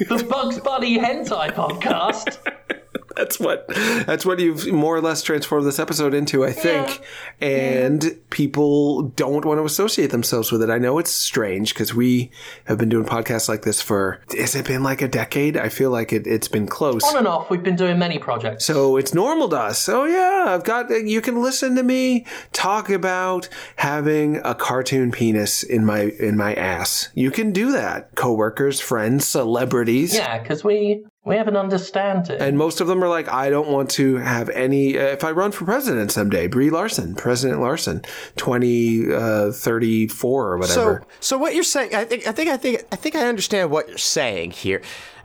[0.08, 2.38] The Bugs Bunny Hentai Podcast.
[3.16, 3.68] That's what
[4.06, 7.02] that's what you've more or less transformed this episode into, I think.
[7.40, 10.70] And people don't want to associate themselves with it.
[10.70, 12.30] I know it's strange because we
[12.64, 15.56] have been doing podcasts like this for has it been like a decade?
[15.56, 17.04] I feel like it, it's been close.
[17.04, 18.64] On and off, we've been doing many projects.
[18.64, 19.78] So it's normal to us.
[19.78, 20.90] So yeah, I've got.
[20.90, 26.54] You can listen to me talk about having a cartoon penis in my in my
[26.54, 27.10] ass.
[27.14, 28.14] You can do that.
[28.14, 30.14] Coworkers, friends, celebrities.
[30.14, 32.40] Yeah, because we we have an understanding.
[32.40, 34.98] And most of them are like, I don't want to have any.
[34.98, 38.02] Uh, if I run for president someday, Brie Larson, President Larson,
[38.36, 41.06] twenty uh, thirty four or So, whatever.
[41.20, 43.88] so what you're saying, I think, I think, I think, I think I understand what
[43.88, 44.82] you're saying here,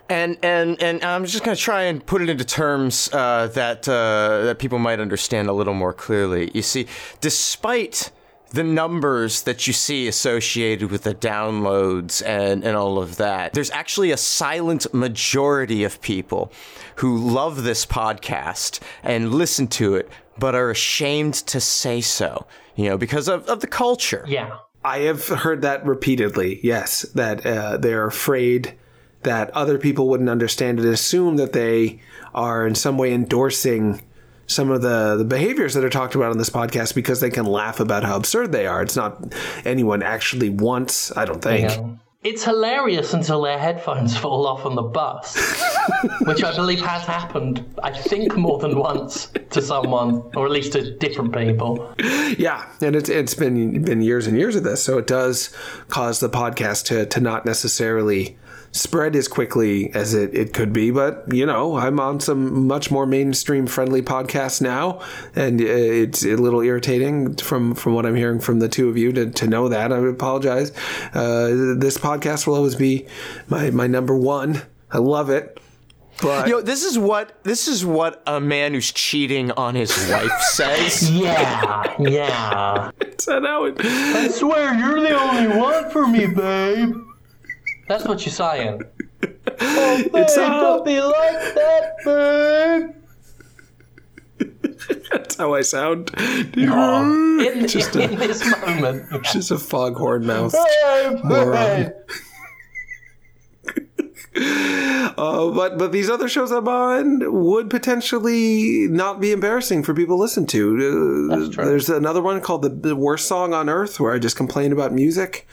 [0.08, 4.44] and and and I'm just gonna try and put it into terms uh, that uh,
[4.46, 6.52] that people might understand a little more clearly.
[6.54, 6.86] You see,
[7.22, 8.12] despite
[8.52, 13.54] the numbers that you see associated with the downloads and, and all of that.
[13.54, 16.52] There's actually a silent majority of people
[16.98, 22.90] who love this podcast and listen to it, but are ashamed to say so, you
[22.90, 24.24] know, because of, of the culture.
[24.28, 24.60] yeah.
[24.86, 26.62] I have heard that repeatedly.
[26.64, 28.74] Yes, that uh, they're afraid
[29.24, 32.00] that other people wouldn't understand it, assume that they
[32.34, 34.02] are in some way endorsing
[34.48, 37.46] some of the, the behaviors that are talked about on this podcast because they can
[37.46, 38.82] laugh about how absurd they are.
[38.82, 39.36] It's not
[39.66, 41.70] anyone actually wants, I don't think.
[41.70, 41.90] Yeah.
[42.24, 45.36] It's hilarious until their headphones fall off on the bus,
[46.22, 50.74] which I believe has happened, I think, more than once to someone, or at least
[50.74, 51.94] to different people.
[52.38, 55.56] Yeah, and it's it's been been years and years of this, so it does
[55.90, 58.38] cause the podcast to to not necessarily
[58.78, 60.92] spread as quickly as it, it could be.
[60.92, 65.02] But you know, I'm on some much more mainstream friendly podcasts now,
[65.36, 69.12] and it's a little irritating from from what I'm hearing from the two of you
[69.14, 69.92] to, to know that.
[69.92, 70.72] I apologize.
[71.14, 73.08] Uh, this podcast will always be
[73.48, 74.62] my my number one.
[74.92, 75.60] I love it.
[76.22, 79.92] But You know, this is what this is what a man who's cheating on his
[80.10, 81.12] wife says.
[81.12, 82.92] Yeah, yeah.
[83.02, 83.76] is that how it?
[83.80, 86.96] I swear you're the only one for me, babe.
[87.88, 88.84] That's what you're saying.
[89.60, 92.94] It's how, be like that,
[94.40, 94.50] babe.
[95.12, 96.12] that's how I sound.
[96.18, 99.24] In, in this moment.
[99.24, 100.54] Just a foghorn mouth.
[101.24, 101.94] moron.
[104.36, 110.18] Uh, but but these other shows I'm on would potentially not be embarrassing for people
[110.18, 111.30] to listen to.
[111.32, 111.66] Uh, That's true.
[111.66, 114.94] There's another one called the, the Worst Song on Earth, where I just complain about
[114.94, 115.48] music,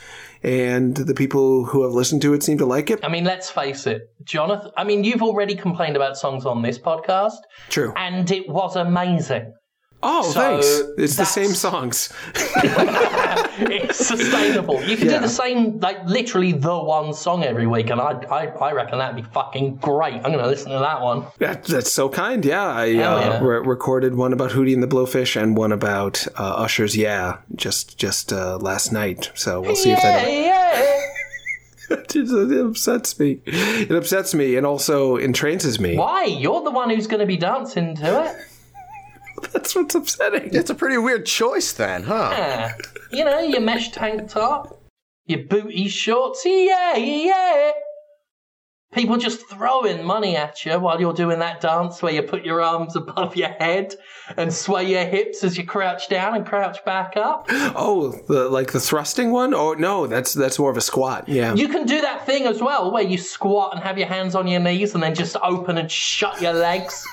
[0.44, 3.00] and the people who have listened to it seem to like it.
[3.02, 4.70] I mean, let's face it, Jonathan.
[4.76, 7.38] I mean, you've already complained about songs on this podcast,
[7.70, 7.92] True.
[7.96, 9.54] and it was amazing.
[10.06, 10.82] Oh, So thanks.
[10.98, 12.12] It's the same songs.
[13.56, 14.82] It's sustainable.
[14.82, 15.14] You can Yeah.
[15.18, 18.98] do the same, like literally the one song every week, and I, I, I reckon
[18.98, 20.14] that'd be fucking great.
[20.14, 21.26] I'm gonna listen to that one.
[21.38, 22.44] That, that's so kind.
[22.44, 23.38] Yeah, I uh, yeah.
[23.40, 27.96] re- recorded one about Hootie and the Blowfish and one about uh, Usher's "Yeah" just
[27.96, 29.30] just uh, last night.
[29.34, 30.26] So we'll see if that.
[30.28, 31.00] yeah.
[31.90, 33.40] it upsets me.
[33.46, 35.96] It upsets me and also entrances me.
[35.96, 36.24] Why?
[36.24, 38.36] You're the one who's gonna be dancing to it.
[39.52, 40.50] That's what's upsetting.
[40.52, 42.30] It's a pretty weird choice, then, huh?
[42.32, 42.74] Yeah.
[43.10, 44.82] You know, your mesh tank top,
[45.26, 47.72] your booty shorts, yeah, yeah.
[48.92, 52.62] People just throwing money at you while you're doing that dance where you put your
[52.62, 53.92] arms above your head
[54.36, 57.46] and sway your hips as you crouch down and crouch back up.
[57.74, 59.52] Oh, the like the thrusting one?
[59.52, 61.28] Oh no, that's that's more of a squat.
[61.28, 61.54] Yeah.
[61.54, 64.46] You can do that thing as well where you squat and have your hands on
[64.46, 67.04] your knees and then just open and shut your legs,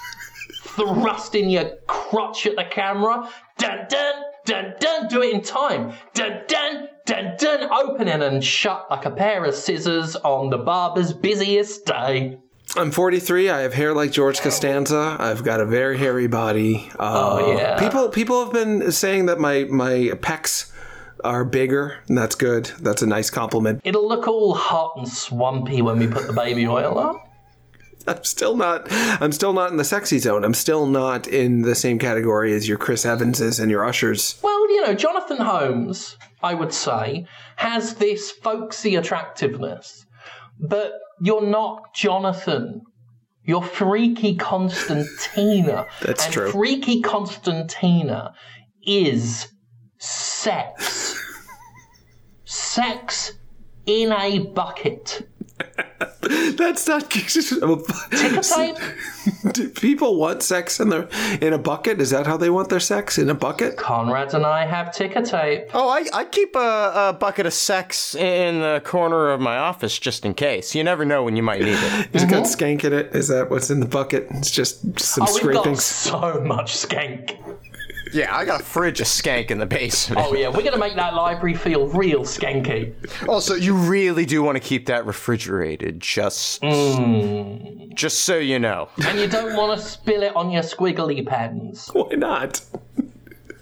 [0.75, 3.29] thrusting your crotch at the camera.
[3.57, 4.13] Dun dun
[4.45, 5.07] dun dun.
[5.07, 5.93] Do it in time.
[6.13, 7.69] Dun dun dun dun.
[7.71, 12.37] Opening and shut like a pair of scissors on the barber's busiest day.
[12.77, 13.49] I'm 43.
[13.49, 15.17] I have hair like George Costanza.
[15.19, 16.89] I've got a very hairy body.
[16.97, 17.77] Uh, Oh, yeah.
[17.79, 20.71] People people have been saying that my my pecs
[21.23, 22.71] are bigger, and that's good.
[22.79, 23.81] That's a nice compliment.
[23.83, 27.19] It'll look all hot and swampy when we put the baby oil on.
[28.07, 28.87] I'm still not.
[28.89, 30.43] I'm still not in the sexy zone.
[30.43, 34.39] I'm still not in the same category as your Chris Evanses and your Ushers.
[34.41, 37.25] Well, you know, Jonathan Holmes, I would say,
[37.57, 40.05] has this folksy attractiveness,
[40.59, 42.81] but you're not Jonathan.
[43.43, 45.87] You're freaky Constantina.
[46.01, 46.51] That's and true.
[46.51, 48.33] Freaky Constantina
[48.85, 49.47] is
[49.97, 51.17] sex.
[52.45, 53.33] sex
[53.85, 55.27] in a bucket.
[56.55, 57.09] That's not.
[57.09, 58.77] Ticker tape?
[59.53, 61.07] Do people want sex in their
[61.41, 61.99] in a bucket?
[61.99, 63.77] Is that how they want their sex in a bucket?
[63.77, 65.69] Conrad and I have ticker tape.
[65.73, 66.59] Oh, I, I keep a,
[67.09, 70.75] a bucket of sex in the corner of my office just in case.
[70.75, 72.09] You never know when you might need it.
[72.13, 72.63] It's got mm-hmm.
[72.63, 73.15] skank in it.
[73.15, 74.27] Is that what's in the bucket?
[74.29, 75.83] It's just some Oh, we've got scrapings.
[75.83, 77.37] so much skank.
[78.13, 80.21] Yeah, I got a fridge of skank in the basement.
[80.23, 82.93] Oh yeah, we're gonna make that library feel real skanky.
[83.27, 87.93] Also, you really do want to keep that refrigerated, just mm.
[87.93, 88.89] just so you know.
[89.05, 91.89] And you don't want to spill it on your squiggly pens.
[91.93, 92.61] Why not?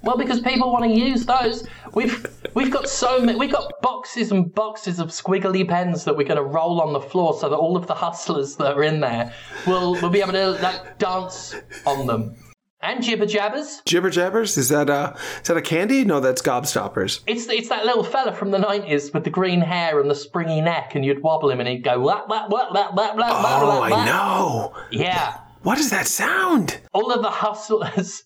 [0.01, 1.67] Well, because people want to use those.
[1.93, 3.37] We've we've got so many.
[3.37, 7.01] We've got boxes and boxes of squiggly pens that we're going to roll on the
[7.01, 9.33] floor, so that all of the hustlers that are in there
[9.67, 12.35] will will be able to like dance on them.
[12.81, 13.81] And jibber jabbers.
[13.85, 14.57] Jibber jabbers?
[14.57, 16.05] Is that a is that a candy?
[16.05, 17.19] No, that's gobstoppers.
[17.27, 20.61] It's it's that little fella from the nineties with the green hair and the springy
[20.61, 23.81] neck, and you'd wobble him, and he'd go what what what what what what Oh,
[23.83, 24.73] I know.
[24.91, 26.79] Yeah, What does that sound?
[26.93, 28.23] all of the hustlers,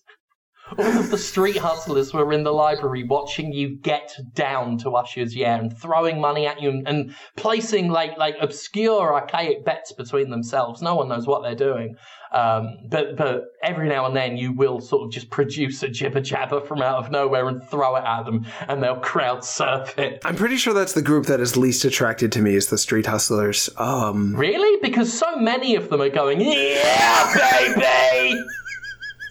[0.78, 5.36] all of the street hustlers were in the library watching you get down to Usher's
[5.36, 10.30] Yeah and throwing money at you and, and placing like like obscure archaic bets between
[10.30, 10.82] themselves.
[10.82, 11.96] No one knows what they're doing.
[12.32, 16.20] Um, but but every now and then you will sort of just produce a jibber
[16.20, 20.20] jabber from out of nowhere and throw it at them, and they'll crowd surf it.
[20.24, 23.06] I'm pretty sure that's the group that is least attracted to me is the street
[23.06, 23.70] hustlers.
[23.76, 24.80] Um, Really?
[24.82, 27.34] Because so many of them are going, yeah,
[27.76, 28.42] baby.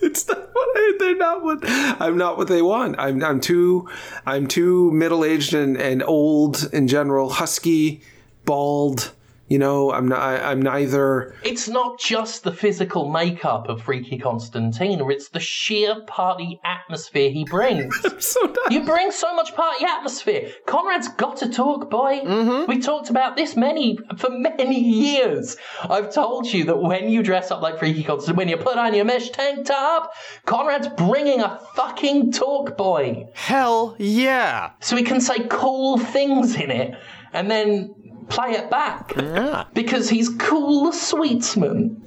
[0.05, 2.95] it's not what I, they're not what I'm not what they want.
[2.99, 3.89] I'm I'm too
[4.25, 8.01] I'm too middle aged and, and old in general, husky,
[8.45, 9.11] bald.
[9.53, 10.19] You know, I'm not.
[10.19, 11.35] I, I'm neither.
[11.43, 17.29] It's not just the physical makeup of Freaky Constantine, or it's the sheer party atmosphere
[17.29, 17.95] he brings.
[18.23, 20.51] So not, you bring so much party atmosphere.
[20.65, 22.23] Conrad's got to Talkboy.
[22.23, 22.71] Mm-hmm.
[22.71, 25.57] We talked about this many for many years.
[25.83, 28.95] I've told you that when you dress up like Freaky Constantine, when you put on
[28.95, 30.13] your mesh tank top,
[30.45, 33.35] Conrad's bringing a fucking Talkboy.
[33.35, 34.71] Hell yeah.
[34.79, 36.95] So he can say cool things in it,
[37.33, 37.93] and then
[38.29, 39.13] play it back.
[39.15, 39.65] Yeah.
[39.73, 41.99] because he's cool the sweetsman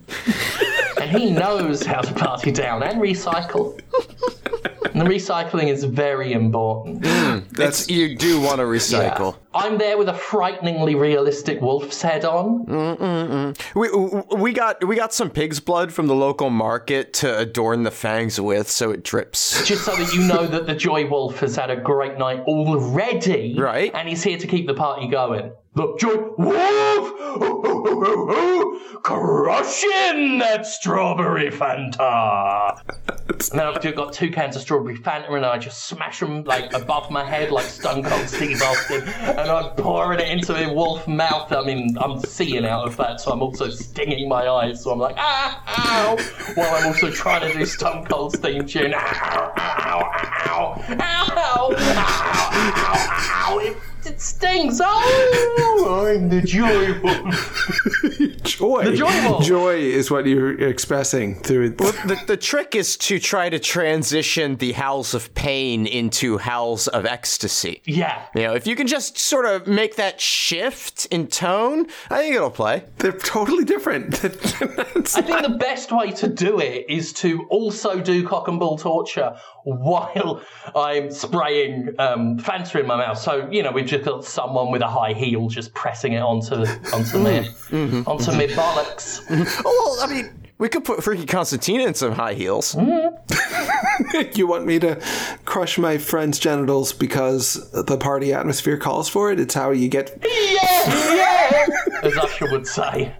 [1.00, 3.80] and he knows how to party down and recycle.
[4.92, 7.04] And the recycling is very important.
[7.06, 9.36] Hmm, that's you do want to recycle.
[9.56, 13.88] I'm there with a frighteningly realistic wolf's head on We
[14.36, 18.40] we got we got some pig's blood from the local market to adorn the fangs
[18.40, 19.66] with, so it drips.
[19.66, 23.54] just so that you know that the joy wolf has had a great night already
[23.58, 23.92] Right.
[23.94, 27.12] and he's here to keep the party going The Joy Wolf!
[29.02, 32.80] Crushing that strawberry Fanta!
[33.28, 36.72] And then I've got two cans of strawberry Fanta and I just smash them like
[36.72, 39.02] above my head like Stone Cold Steve Austin
[39.48, 41.52] and I'm pouring it into the wolf mouth.
[41.52, 44.82] I mean, I'm seeing out of that, so I'm also stinging my eyes.
[44.82, 46.16] So I'm like, ah, ow,
[46.54, 48.92] while I'm also trying to do Stone Cold's theme tune.
[48.94, 50.12] Ow, ow,
[50.48, 52.94] ow, ow, ow, ow,
[53.46, 53.58] ow.
[53.60, 53.76] It,
[54.06, 54.80] it stings.
[54.82, 58.42] Oh, I'm the joy wolf.
[58.44, 58.84] joy.
[58.84, 59.44] The joy wolf.
[59.44, 61.70] Joy is what you're expressing through.
[61.70, 67.04] The, the trick is to try to transition the howls of pain into howls of
[67.04, 67.82] ecstasy.
[67.84, 68.24] Yeah.
[68.34, 72.36] You know, if you can just sort of make that shift in tone, I think
[72.36, 72.84] it'll play.
[72.98, 74.14] They're totally different.
[74.24, 78.78] I think the best way to do it is to also do cock and bull
[78.78, 80.42] torture while
[80.76, 83.18] I'm spraying um, Fanta in my mouth.
[83.18, 86.54] So you know we've just got someone with a high heel just pressing it onto
[86.92, 87.44] onto me mm.
[87.68, 88.08] mm-hmm.
[88.08, 89.24] onto me bollocks.
[89.64, 92.74] Oh, well, I mean, we could put Freaky Constantina in some high heels.
[92.74, 94.20] Mm-hmm.
[94.38, 95.02] you want me to
[95.44, 99.38] crush my friend's genitals because the party atmosphere calls for it?
[99.38, 100.18] It's how you get.
[100.24, 101.66] Yeah, yeah,
[102.02, 103.14] as Usher would say,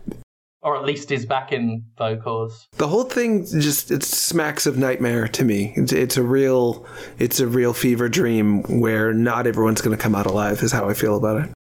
[0.67, 2.67] or at least is back in vocals.
[2.73, 5.73] The whole thing just it smacks of nightmare to me.
[5.77, 6.85] It's, it's a real,
[7.21, 10.65] it's a real fever dream where not everyone's going to come out alive.
[10.65, 11.53] Is how I feel about it.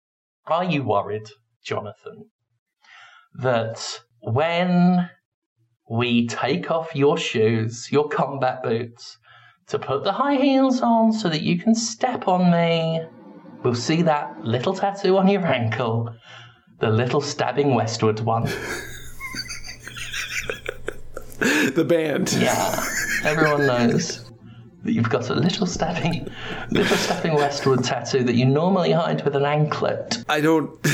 [0.49, 1.29] Are you worried,
[1.65, 2.31] Jonathan,
[3.35, 5.09] that when
[5.89, 9.19] we take off your shoes, your combat boots,
[9.69, 13.03] to put the high heels on so that you can step on me,
[13.63, 16.13] we'll see that little tattoo on your ankle,
[16.81, 18.49] the little stabbing westward one.
[21.39, 22.33] The band.
[22.33, 22.83] Yeah,
[23.25, 24.25] everyone knows
[24.85, 26.29] that you've got a little stepping,
[26.71, 30.25] little Stabbing Westward tattoo that you normally hide with an anklet.
[30.29, 30.71] I don't.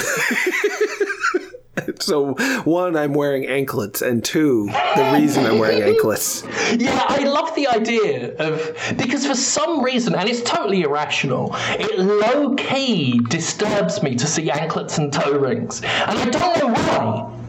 [1.98, 2.34] So,
[2.64, 6.45] one, I'm wearing anklets, and two, the reason I'm wearing anklets.
[6.76, 11.99] Yeah, I love the idea of because for some reason, and it's totally irrational, it
[11.99, 17.42] low key disturbs me to see anklets and toe rings, and I don't know why.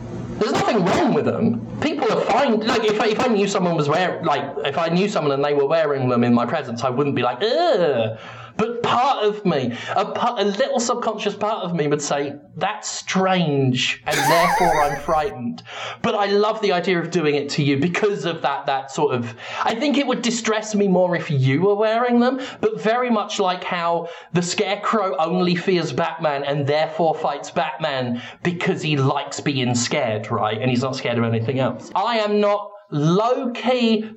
[0.44, 1.65] There's nothing wrong with them.
[1.80, 2.60] People are fine.
[2.60, 5.44] Like if I, if I knew someone was wearing, like if I knew someone and
[5.44, 8.18] they were wearing them in my presence, I wouldn't be like, ugh.
[8.57, 12.89] But part of me, a, part, a little subconscious part of me would say, that's
[12.89, 15.63] strange, and therefore I'm frightened.
[16.01, 19.15] But I love the idea of doing it to you because of that, that sort
[19.15, 19.35] of.
[19.63, 23.39] I think it would distress me more if you were wearing them, but very much
[23.39, 29.73] like how the Scarecrow only fears Batman and therefore fights Batman because he likes being
[29.73, 30.61] scared, right?
[30.61, 31.91] And he's not scared of anything else.
[31.95, 34.11] I am not low key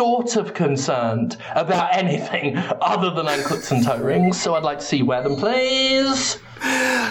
[0.00, 4.84] sort of concerned about anything other than anklets and toe rings, so I'd like to
[4.84, 6.38] see you wear them, please.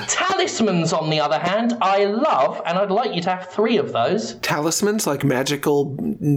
[0.08, 3.92] Talismans, on the other hand, I love, and I'd like you to have three of
[3.92, 4.36] those.
[4.42, 5.86] Talismans, like magical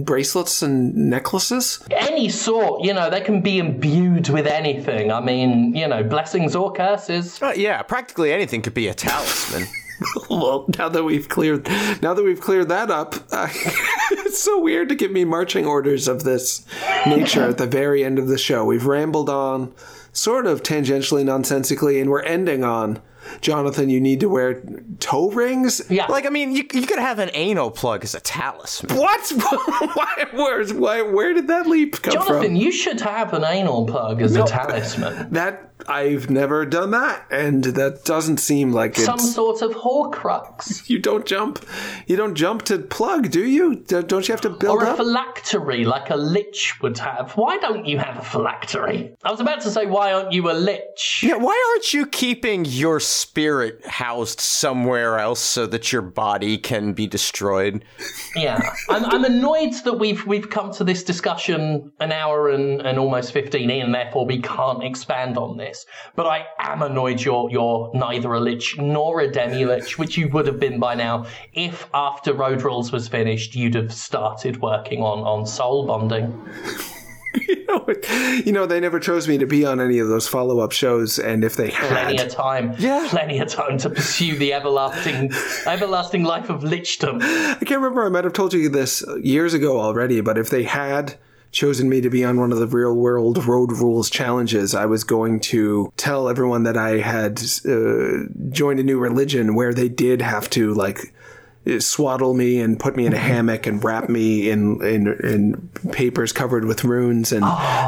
[0.05, 1.83] bracelets and necklaces?
[1.89, 5.11] Any sort, you know, they can be imbued with anything.
[5.11, 7.41] I mean, you know, blessings or curses.
[7.41, 9.67] Uh, yeah, practically anything could be a talisman.
[10.29, 11.67] well, now that we've cleared,
[12.01, 13.47] now that we've cleared that up, uh,
[14.11, 16.65] it's so weird to give me marching orders of this
[17.05, 18.65] nature at the very end of the show.
[18.65, 19.73] We've rambled on,
[20.11, 23.01] sort of tangentially, nonsensically, and we're ending on.
[23.41, 24.61] Jonathan, you need to wear
[24.99, 25.81] toe rings.
[25.89, 26.07] Yeah.
[26.07, 28.97] like, I mean, you, you could have an anal plug as a talisman.
[28.97, 29.29] What?
[29.95, 32.35] why, where's, why, where did that leap come Jonathan, from?
[32.43, 35.29] Jonathan, you should have an anal plug as a talisman.
[35.33, 39.33] That I've never done that, and that doesn't seem like Some it's.
[39.35, 40.87] sort of horcrux.
[40.89, 41.65] You don't jump.
[42.07, 43.75] You don't jump to plug, do you?
[43.75, 44.97] D- Don't you have to build Or a up?
[44.97, 47.31] phylactery like a lich would have.
[47.33, 49.15] Why don't you have a phylactery?
[49.23, 51.21] I was about to say, why aren't you a lich?
[51.23, 56.93] Yeah, why aren't you keeping your spirit housed somewhere else so that your body can
[56.93, 57.85] be destroyed?
[58.35, 58.59] Yeah,
[58.89, 63.31] I'm, I'm annoyed that we've we've come to this discussion an hour and, and almost
[63.31, 65.85] fifteen in, and therefore we can't expand on this.
[66.15, 70.27] But I am annoyed you're you're neither a lich nor a demi lich, which you
[70.29, 75.01] would have been by now if after Road Rules was finished you'd have started working
[75.01, 76.33] on on soul bonding.
[77.35, 77.85] You, know,
[78.45, 81.19] you know, they never chose me to be on any of those follow up shows,
[81.19, 83.05] and if they had, Plenty of time, Yeah.
[83.09, 85.31] plenty of time to pursue the everlasting
[85.65, 87.21] everlasting life of lichdom.
[87.21, 88.05] I can't remember.
[88.05, 91.15] I might have told you this years ago already, but if they had
[91.51, 95.03] chosen me to be on one of the real world road rules challenges, I was
[95.03, 100.21] going to tell everyone that I had uh, joined a new religion where they did
[100.21, 101.13] have to like
[101.79, 106.33] swaddle me and put me in a hammock and wrap me in in, in papers
[106.33, 107.43] covered with runes and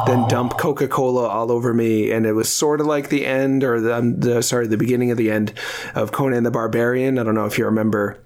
[0.06, 3.62] then dump Coca Cola all over me and it was sort of like the end
[3.62, 5.52] or the, um, the sorry the beginning of the end
[5.94, 7.18] of Conan the Barbarian.
[7.18, 8.18] I don't know if you remember.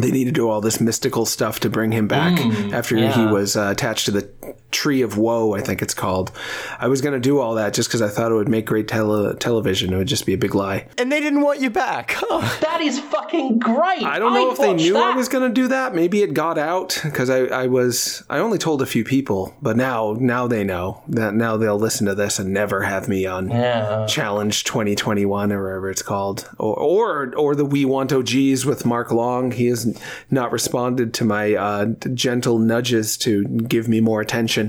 [0.00, 2.38] They need to do all this mystical stuff to bring him back
[2.72, 6.32] after he was uh, attached to the Tree of Woe, I think it's called.
[6.78, 8.88] I was going to do all that just because I thought it would make great
[8.88, 9.92] tele- television.
[9.92, 10.86] It would just be a big lie.
[10.98, 12.14] And they didn't want you back.
[12.16, 12.48] Huh.
[12.70, 14.02] That is fucking great.
[14.04, 15.94] I don't know I'd if they watch knew I was going to do that.
[15.94, 19.76] Maybe it got out because I, I was I only told a few people, but
[19.76, 23.50] now now they know that now they'll listen to this and never have me on
[23.50, 24.06] Yeah.
[24.06, 29.10] Challenge 2021 or whatever it's called, or or or the We Want OGs with Mark
[29.10, 29.50] Long.
[29.50, 29.98] He has
[30.30, 34.59] not responded to my uh, gentle nudges to give me more attention.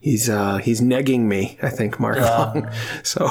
[0.00, 1.58] He's uh, he's negging me.
[1.62, 2.68] I think Mark Long.
[3.04, 3.30] So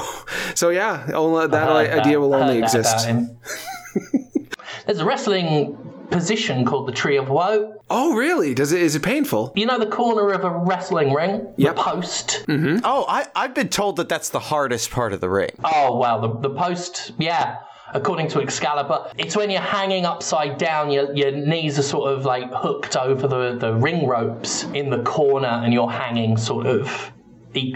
[0.55, 3.07] so yeah, only, that Heard that- idea will only exist.
[4.85, 5.77] There's a wrestling
[6.09, 7.75] position called the Tree of Woe.
[7.89, 8.53] Oh really?
[8.53, 9.53] Does it is it painful?
[9.55, 11.75] You know the corner of a wrestling ring, Yep.
[11.75, 12.45] the post.
[12.49, 15.51] Oh, I, I've been told that that's the hardest part of the ring.
[15.63, 17.11] Oh well, the the post.
[17.17, 17.57] Yeah,
[17.93, 20.91] according to Excalibur, it's when you're hanging upside down.
[20.91, 25.01] Your your knees are sort of like hooked over the the ring ropes in the
[25.03, 27.11] corner, and you're hanging sort of.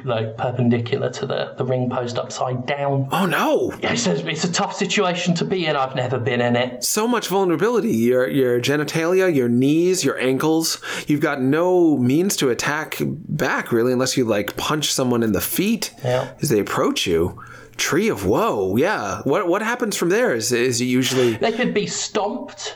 [0.05, 3.09] Like perpendicular to the, the ring post upside down.
[3.11, 3.73] Oh no!
[3.83, 5.75] It's a, it's a tough situation to be in.
[5.75, 6.81] I've never been in it.
[6.85, 7.89] so much vulnerability.
[7.91, 10.79] Your your genitalia, your knees, your ankles.
[11.07, 15.41] You've got no means to attack back really, unless you like punch someone in the
[15.41, 16.31] feet Yeah.
[16.41, 17.43] as they approach you.
[17.77, 18.75] Tree of woe.
[18.77, 19.21] Yeah.
[19.23, 20.33] What what happens from there?
[20.33, 22.75] Is is it usually They could be stomped.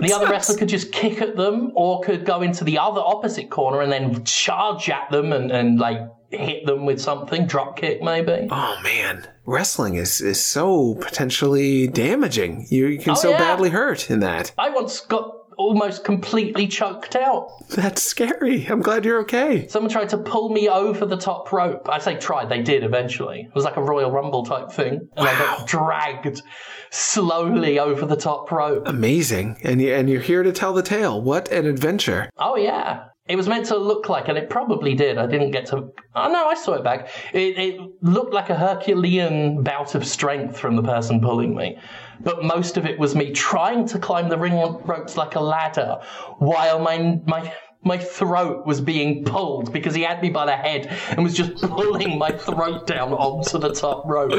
[0.00, 3.50] the other wrestler could just kick at them, or could go into the other opposite
[3.50, 5.98] corner and then charge at them and, and like
[6.30, 8.48] hit them with something, drop kick maybe.
[8.50, 12.66] Oh man, wrestling is is so potentially damaging.
[12.70, 13.38] You, you can Oh, so yeah.
[13.38, 14.52] badly hurt in that.
[14.58, 17.48] I once got almost completely choked out.
[17.68, 18.66] That's scary.
[18.66, 19.68] I'm glad you're okay.
[19.68, 21.88] Someone tried to pull me over the top rope.
[21.88, 23.42] I say tried, they did eventually.
[23.48, 25.08] It was like a Royal Rumble type thing.
[25.16, 26.42] And I got dragged
[26.90, 28.86] slowly over the top rope.
[28.86, 29.58] Amazing.
[29.62, 31.22] And you and you're here to tell the tale.
[31.22, 32.28] What an adventure.
[32.36, 33.04] Oh, yeah.
[33.28, 35.16] It was meant to look like, and it probably did.
[35.16, 35.76] I didn't get to.
[36.16, 37.08] Oh, no, I saw it back.
[37.32, 41.78] It, it looked like a Herculean bout of strength from the person pulling me.
[42.20, 46.00] But most of it was me trying to climb the ring ropes like a ladder
[46.38, 47.52] while my, my,
[47.84, 51.56] my throat was being pulled because he had me by the head and was just
[51.56, 54.30] pulling my throat down onto the top rope.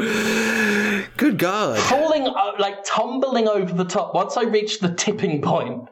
[1.16, 1.78] Good God.
[1.78, 4.14] falling, uh, like tumbling over the top.
[4.14, 5.88] Once I reached the tipping point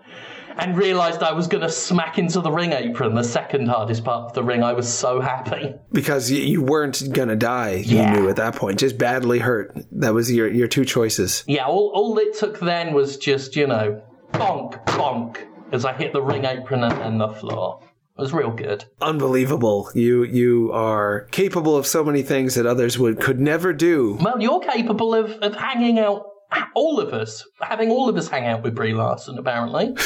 [0.59, 4.27] and realised I was going to smack into the ring apron, the second hardest part
[4.27, 5.75] of the ring, I was so happy.
[5.93, 8.15] Because you, weren't gonna die, Yeah.
[8.15, 8.79] you knew at that point.
[8.79, 9.77] Just badly hurt.
[9.93, 11.45] That was your your two choices.
[11.47, 14.03] Yeah, all, all it took then was just, you know,
[14.33, 15.39] bonk, bonk,
[15.73, 17.81] as I hit the ring apron and, and the floor.
[18.19, 18.85] It was real good.
[19.01, 19.91] Unbelievable.
[19.95, 24.19] You you are capable of so many things that others would could never do.
[24.21, 26.27] Well, you're capable of, of hanging out,
[26.75, 29.95] all of us, having all of us hang out with Brie Larson, apparently.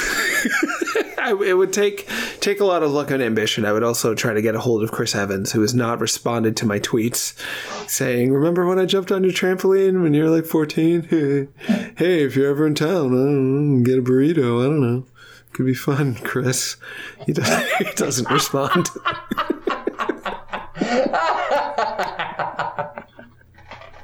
[1.28, 2.08] It would take
[2.38, 3.64] take a lot of luck and ambition.
[3.64, 6.56] I would also try to get a hold of Chris Evans, who has not responded
[6.58, 7.34] to my tweets,
[7.88, 11.02] saying, "Remember when I jumped on your trampoline when you were like 14?
[11.96, 14.60] hey, if you're ever in town, I don't know, get a burrito.
[14.60, 15.04] I don't know,
[15.52, 16.76] could be fun." Chris,
[17.24, 18.88] he doesn't, he doesn't respond.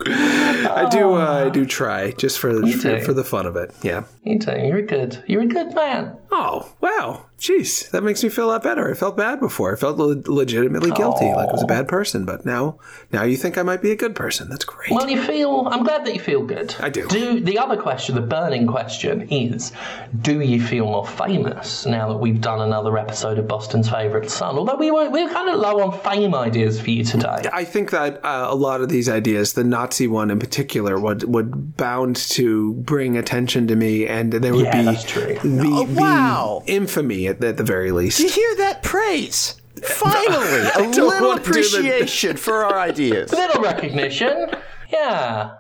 [0.71, 1.15] I do.
[1.15, 3.75] Uh, I do try just for for, for the fun of it.
[3.83, 4.05] Yeah.
[4.25, 6.17] You do, you're a good, you're a good man.
[6.31, 7.27] Oh, wow.
[7.43, 8.89] Jeez, that makes me feel a lot better.
[8.89, 9.73] I felt bad before.
[9.73, 12.25] I felt le- legitimately guilty, like I was a bad person.
[12.25, 12.79] But now,
[13.13, 14.49] now you think I might be a good person.
[14.49, 14.93] That's great.
[14.93, 15.67] Well, you feel.
[15.67, 16.77] I'm glad that you feel good.
[16.79, 17.09] I do.
[17.09, 19.73] Do the other question, the burning question, is:
[20.21, 24.57] Do you feel more famous now that we've done another episode of Boston's Favourite Son?
[24.57, 27.43] Although we were we were kind of low on fame ideas for you today.
[27.53, 31.25] I think that uh, a lot of these ideas, the Nazi one in particular, would
[31.25, 35.35] would bound to bring attention to me, and there would Yeah, be that's true.
[35.43, 35.73] the,
[36.05, 38.19] Oh, the infamy at, at the very least.
[38.19, 39.61] Did you hear that praise?
[39.83, 43.33] Finally, a little wanna do the- appreciation for our ideas.
[43.43, 44.51] Little recognition,
[44.93, 45.57] yeah.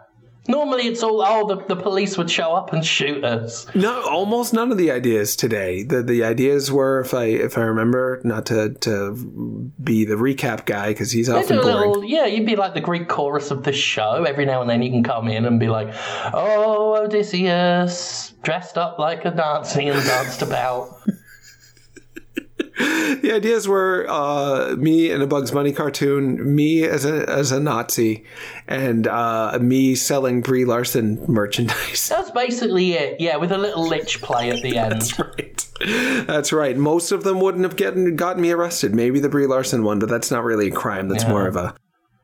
[0.48, 3.64] Normally it's all oh the, the police would show up and shoot us.
[3.76, 5.84] No, almost none of the ideas today.
[5.84, 9.14] The the ideas were, if I if I remember, not to to
[9.82, 11.88] be the recap guy because he's often do a boring.
[11.88, 14.24] little, yeah, you'd be like the Greek chorus of the show.
[14.24, 15.94] Every now and then you can come in and be like,
[16.34, 20.88] "Oh, Odysseus, dressed up like a Nazi and danced about."
[22.82, 27.60] The ideas were uh, me in a Bugs Bunny cartoon, me as a as a
[27.60, 28.24] Nazi,
[28.66, 32.08] and uh, me selling Brie Larson merchandise.
[32.08, 33.20] That's basically it.
[33.20, 34.92] Yeah, with a little lich play at the end.
[34.92, 35.68] That's right.
[36.26, 36.76] That's right.
[36.76, 38.94] Most of them wouldn't have gotten gotten me arrested.
[38.94, 41.08] Maybe the Brie Larson one, but that's not really a crime.
[41.08, 41.74] That's more of a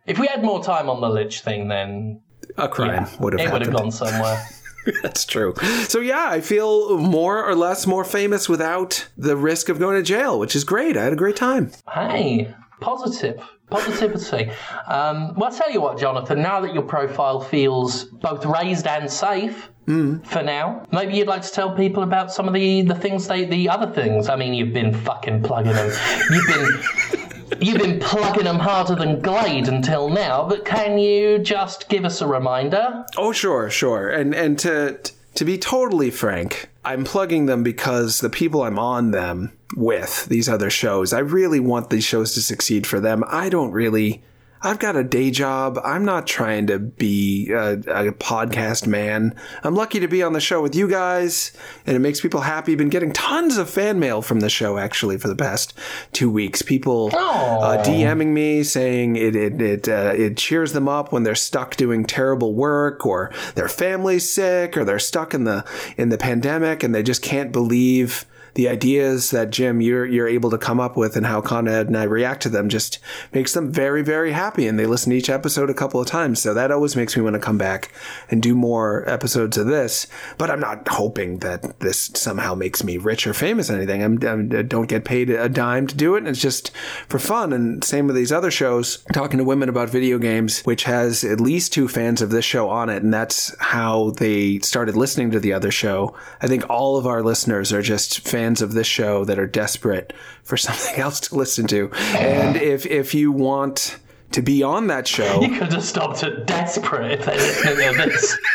[0.06, 2.22] If we had more time on the lich thing, then
[2.56, 4.44] a crime would have it would have gone somewhere.
[5.02, 5.55] That's true.
[5.88, 10.02] So yeah, I feel more or less more famous without the risk of going to
[10.02, 10.96] jail, which is great.
[10.96, 11.70] I had a great time.
[11.92, 13.42] hey, positive.
[13.70, 14.50] Positivity.
[14.86, 19.10] Um, well, I'll tell you what, Jonathan, now that your profile feels both raised and
[19.10, 20.86] safe, for now.
[20.92, 23.90] Maybe you'd like to tell people about some of the, the things they the other
[23.90, 24.28] things.
[24.28, 25.90] I mean, you've been fucking plugging them.
[26.30, 27.27] You've been
[27.60, 30.48] you've been plugging them harder than Glade until now.
[30.48, 33.04] But can you just give us a reminder?
[33.16, 34.08] Oh, sure, sure.
[34.08, 34.98] And and to
[35.34, 40.48] to be totally frank, I'm plugging them because the people I'm on them with, these
[40.48, 43.22] other shows, I really want these shows to succeed for them.
[43.28, 44.22] I don't really
[44.60, 45.78] I've got a day job.
[45.85, 49.35] I'm not trying to be a, a podcast man.
[49.62, 51.52] I'm lucky to be on the show with you guys,
[51.86, 52.74] and it makes people happy.
[52.74, 55.74] Been getting tons of fan mail from the show actually for the past
[56.12, 56.62] two weeks.
[56.62, 61.35] People uh, DMing me saying it it it, uh, it cheers them up when they're
[61.35, 65.64] stuck doing terrible work, or their family's sick, or they're stuck in the
[65.97, 68.26] in the pandemic, and they just can't believe
[68.59, 71.97] the ideas that Jim you're you're able to come up with and how Conrad and
[71.97, 72.98] I react to them just
[73.32, 76.43] makes them very very happy and they listen to each episode a couple of times.
[76.43, 77.93] So that always makes me want to come back
[78.28, 80.09] and do more episodes of this.
[80.39, 84.02] But I'm not hoping that this somehow makes me rich or famous or anything.
[84.02, 86.72] I'm, I'm I don't get paid a dime to do it and it's just
[87.06, 87.52] for fun.
[87.52, 91.40] And same with these other shows talking to women about video games which has at
[91.40, 95.39] least two fans of this show on it and that's how they started listening to
[95.39, 96.16] the other show.
[96.43, 100.12] I think all of our listeners are just fans of this show that are desperate
[100.42, 101.90] for something else to listen to.
[102.16, 103.98] And if if you want
[104.32, 108.08] to be on that show, You could have stopped at desperate if they're listening to
[108.10, 108.38] this.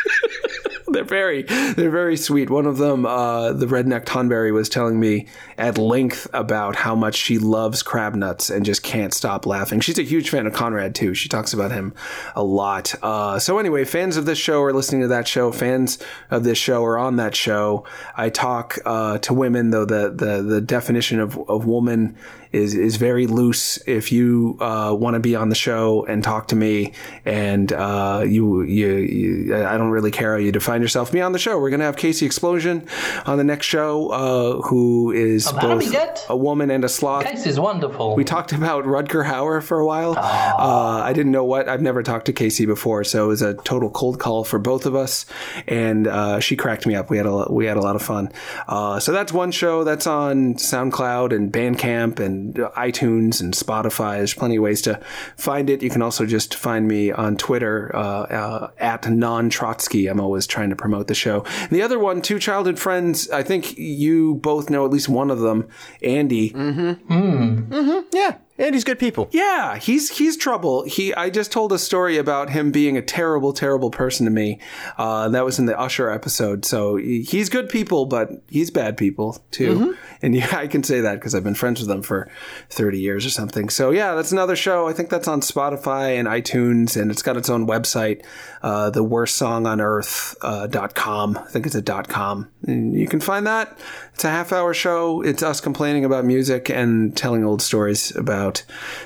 [1.04, 2.48] they're very they're very sweet.
[2.48, 5.26] One of them, uh, the redneck Tonberry, was telling me
[5.58, 9.80] at length about how much she loves crab nuts and just can't stop laughing.
[9.80, 11.12] She's a huge fan of Conrad too.
[11.14, 11.94] She talks about him
[12.36, 12.94] a lot.
[13.02, 15.50] Uh, so anyway, fans of this show are listening to that show.
[15.50, 15.98] Fans
[16.30, 17.84] of this show are on that show.
[18.16, 22.16] I talk uh, to women, though the the the definition of of woman
[22.54, 23.78] is is very loose.
[23.86, 26.92] If you uh, want to be on the show and talk to me,
[27.24, 31.32] and uh, you, you you I don't really care how you define yourself, be on
[31.32, 31.58] the show.
[31.58, 32.86] We're gonna have Casey Explosion
[33.26, 37.24] on the next show, uh, who is be both a woman and a sloth.
[37.24, 38.14] Case is wonderful.
[38.14, 40.14] We talked about Rutger Hauer for a while.
[40.16, 41.68] Uh, I didn't know what.
[41.68, 44.86] I've never talked to Casey before, so it was a total cold call for both
[44.86, 45.26] of us.
[45.66, 47.10] And uh, she cracked me up.
[47.10, 48.30] We had a we had a lot of fun.
[48.68, 54.18] Uh, so that's one show that's on SoundCloud and Bandcamp and iTunes and Spotify.
[54.18, 55.00] There's plenty of ways to
[55.36, 55.82] find it.
[55.82, 60.06] You can also just find me on Twitter uh, uh, at non Trotsky.
[60.06, 61.44] I'm always trying to promote the show.
[61.60, 63.30] And the other one, two childhood friends.
[63.30, 65.68] I think you both know at least one of them,
[66.02, 66.50] Andy.
[66.50, 67.12] Mm-hmm.
[67.12, 67.66] Mm.
[67.68, 69.28] hmm Yeah, Andy's good people.
[69.32, 70.84] Yeah, he's he's trouble.
[70.84, 74.60] He I just told a story about him being a terrible, terrible person to me.
[74.96, 76.64] Uh, that was in the Usher episode.
[76.64, 79.96] So he's good people, but he's bad people too.
[80.22, 82.30] And yeah, I can say that because I've been friends with them for
[82.70, 83.68] thirty years or something.
[83.70, 84.86] So yeah, that's another show.
[84.86, 88.24] I think that's on Spotify and iTunes, and it's got its own website,
[88.62, 91.36] uh, the worst song on earth uh, dot com.
[91.36, 92.48] I think it's a dot com.
[92.66, 93.76] And you can find that.
[94.14, 95.22] It's a half hour show.
[95.22, 98.64] It's us complaining about music and telling old stories about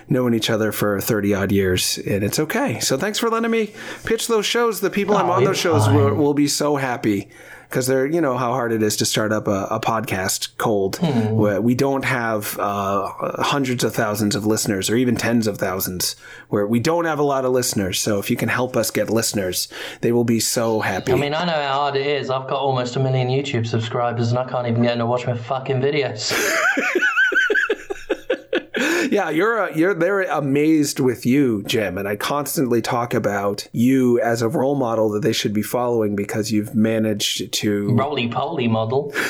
[0.08, 1.96] knowing each other for 30 odd years.
[2.06, 2.78] And it's okay.
[2.80, 3.72] So thanks for letting me
[4.04, 4.80] pitch those shows.
[4.80, 7.30] The people I'm Oh, on those shows will, will be so happy.
[7.68, 10.96] Because they're, you know, how hard it is to start up a, a podcast cold.
[10.96, 11.34] Hmm.
[11.34, 13.12] Where we don't have uh,
[13.42, 16.16] hundreds of thousands of listeners, or even tens of thousands.
[16.48, 17.98] Where we don't have a lot of listeners.
[17.98, 19.68] So if you can help us get listeners,
[20.00, 21.12] they will be so happy.
[21.12, 22.30] I mean, I know how hard it is.
[22.30, 25.26] I've got almost a million YouTube subscribers, and I can't even get them to watch
[25.26, 26.32] my fucking videos.
[29.10, 34.20] Yeah, you're uh, you're they're amazed with you, Jim, and I constantly talk about you
[34.20, 37.94] as a role model that they should be following because you've managed to.
[37.94, 39.12] Roly poly model.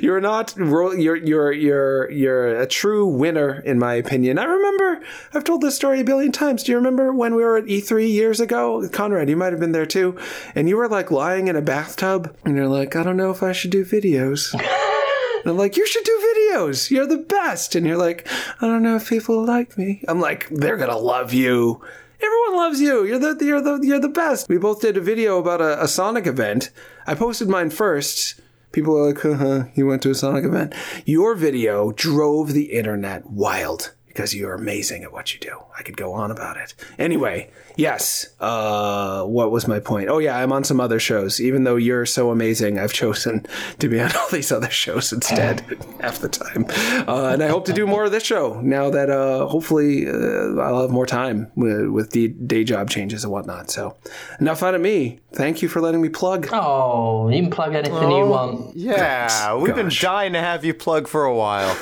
[0.00, 4.38] You're not you're you're you're you're a true winner in my opinion.
[4.38, 5.00] I remember
[5.32, 6.64] I've told this story a billion times.
[6.64, 8.88] Do you remember when we were at E3 years ago?
[8.88, 10.18] Conrad, you might have been there too,
[10.54, 13.42] and you were like lying in a bathtub, and you're like, I don't know if
[13.42, 14.54] I should do videos.
[15.40, 16.90] And I'm like, you should do videos.
[16.90, 17.74] You're the best.
[17.74, 18.28] And you're like,
[18.60, 20.02] I don't know if people like me.
[20.08, 21.82] I'm like, they're gonna love you.
[22.22, 23.04] Everyone loves you.
[23.04, 24.48] You're the you're the you're the best.
[24.48, 26.70] We both did a video about a, a Sonic event.
[27.06, 28.40] I posted mine first.
[28.72, 30.74] People are like, huh, you went to a Sonic event.
[31.04, 35.58] Your video drove the internet wild because you're amazing at what you do.
[35.78, 36.74] I could go on about it.
[36.98, 38.26] Anyway, yes.
[38.38, 40.10] Uh, what was my point?
[40.10, 41.40] Oh yeah, I'm on some other shows.
[41.40, 43.46] Even though you're so amazing, I've chosen
[43.78, 45.60] to be on all these other shows instead
[46.02, 46.66] half the time.
[47.08, 50.60] Uh, and I hope to do more of this show now that uh, hopefully uh,
[50.60, 53.70] I'll have more time with, with the day job changes and whatnot.
[53.70, 53.96] So
[54.38, 55.20] enough out of me.
[55.32, 56.50] Thank you for letting me plug.
[56.52, 58.76] Oh, you can plug anything you want.
[58.76, 61.74] Yeah, we've been dying to have you plug for a while.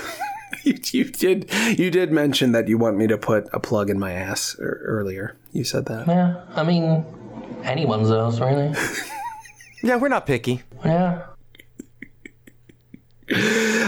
[0.64, 3.98] You, you did you did mention that you want me to put a plug in
[3.98, 5.36] my ass er, earlier.
[5.52, 6.06] You said that.
[6.06, 7.04] Yeah, I mean,
[7.64, 8.74] anyone's else, really.
[9.82, 10.62] Yeah, we're not picky.
[10.84, 11.24] Yeah.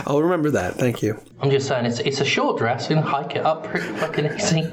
[0.06, 0.74] I'll remember that.
[0.74, 1.20] Thank you.
[1.40, 2.90] I'm just saying, it's it's a short dress.
[2.90, 4.70] You can hike it up pretty fucking easy.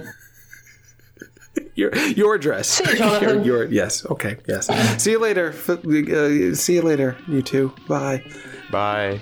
[1.76, 2.68] Your your dress.
[2.68, 3.44] See you, Jonathan.
[3.46, 4.06] your, your yes.
[4.06, 4.38] Okay.
[4.48, 4.68] Yes.
[5.02, 5.54] See you later.
[5.68, 7.16] Uh, see you later.
[7.28, 7.74] You too.
[7.88, 8.24] Bye.
[8.72, 9.20] Bye.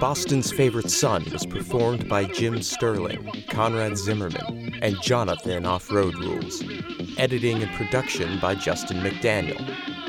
[0.00, 6.62] Boston's Favorite Son was performed by Jim Sterling, Conrad Zimmerman, and Jonathan Off Road Rules.
[7.16, 9.64] Editing and production by Justin McDaniel.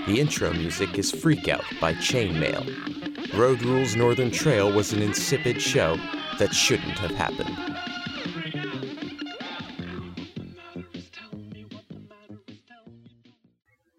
[0.07, 3.37] The intro music is Freak Out by Chainmail.
[3.37, 5.97] Road Rules Northern Trail was an insipid show
[6.39, 7.57] that shouldn't have happened.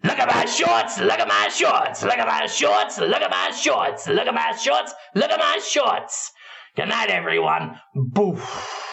[0.05, 1.01] Look at my shorts!
[1.01, 2.03] Look at my shorts!
[2.03, 2.99] Look at my shorts!
[2.99, 4.07] Look at my shorts!
[4.07, 4.95] Look at my shorts!
[5.15, 6.33] Look at my shorts!
[6.77, 7.81] Good night, everyone.
[7.95, 8.88] Boof.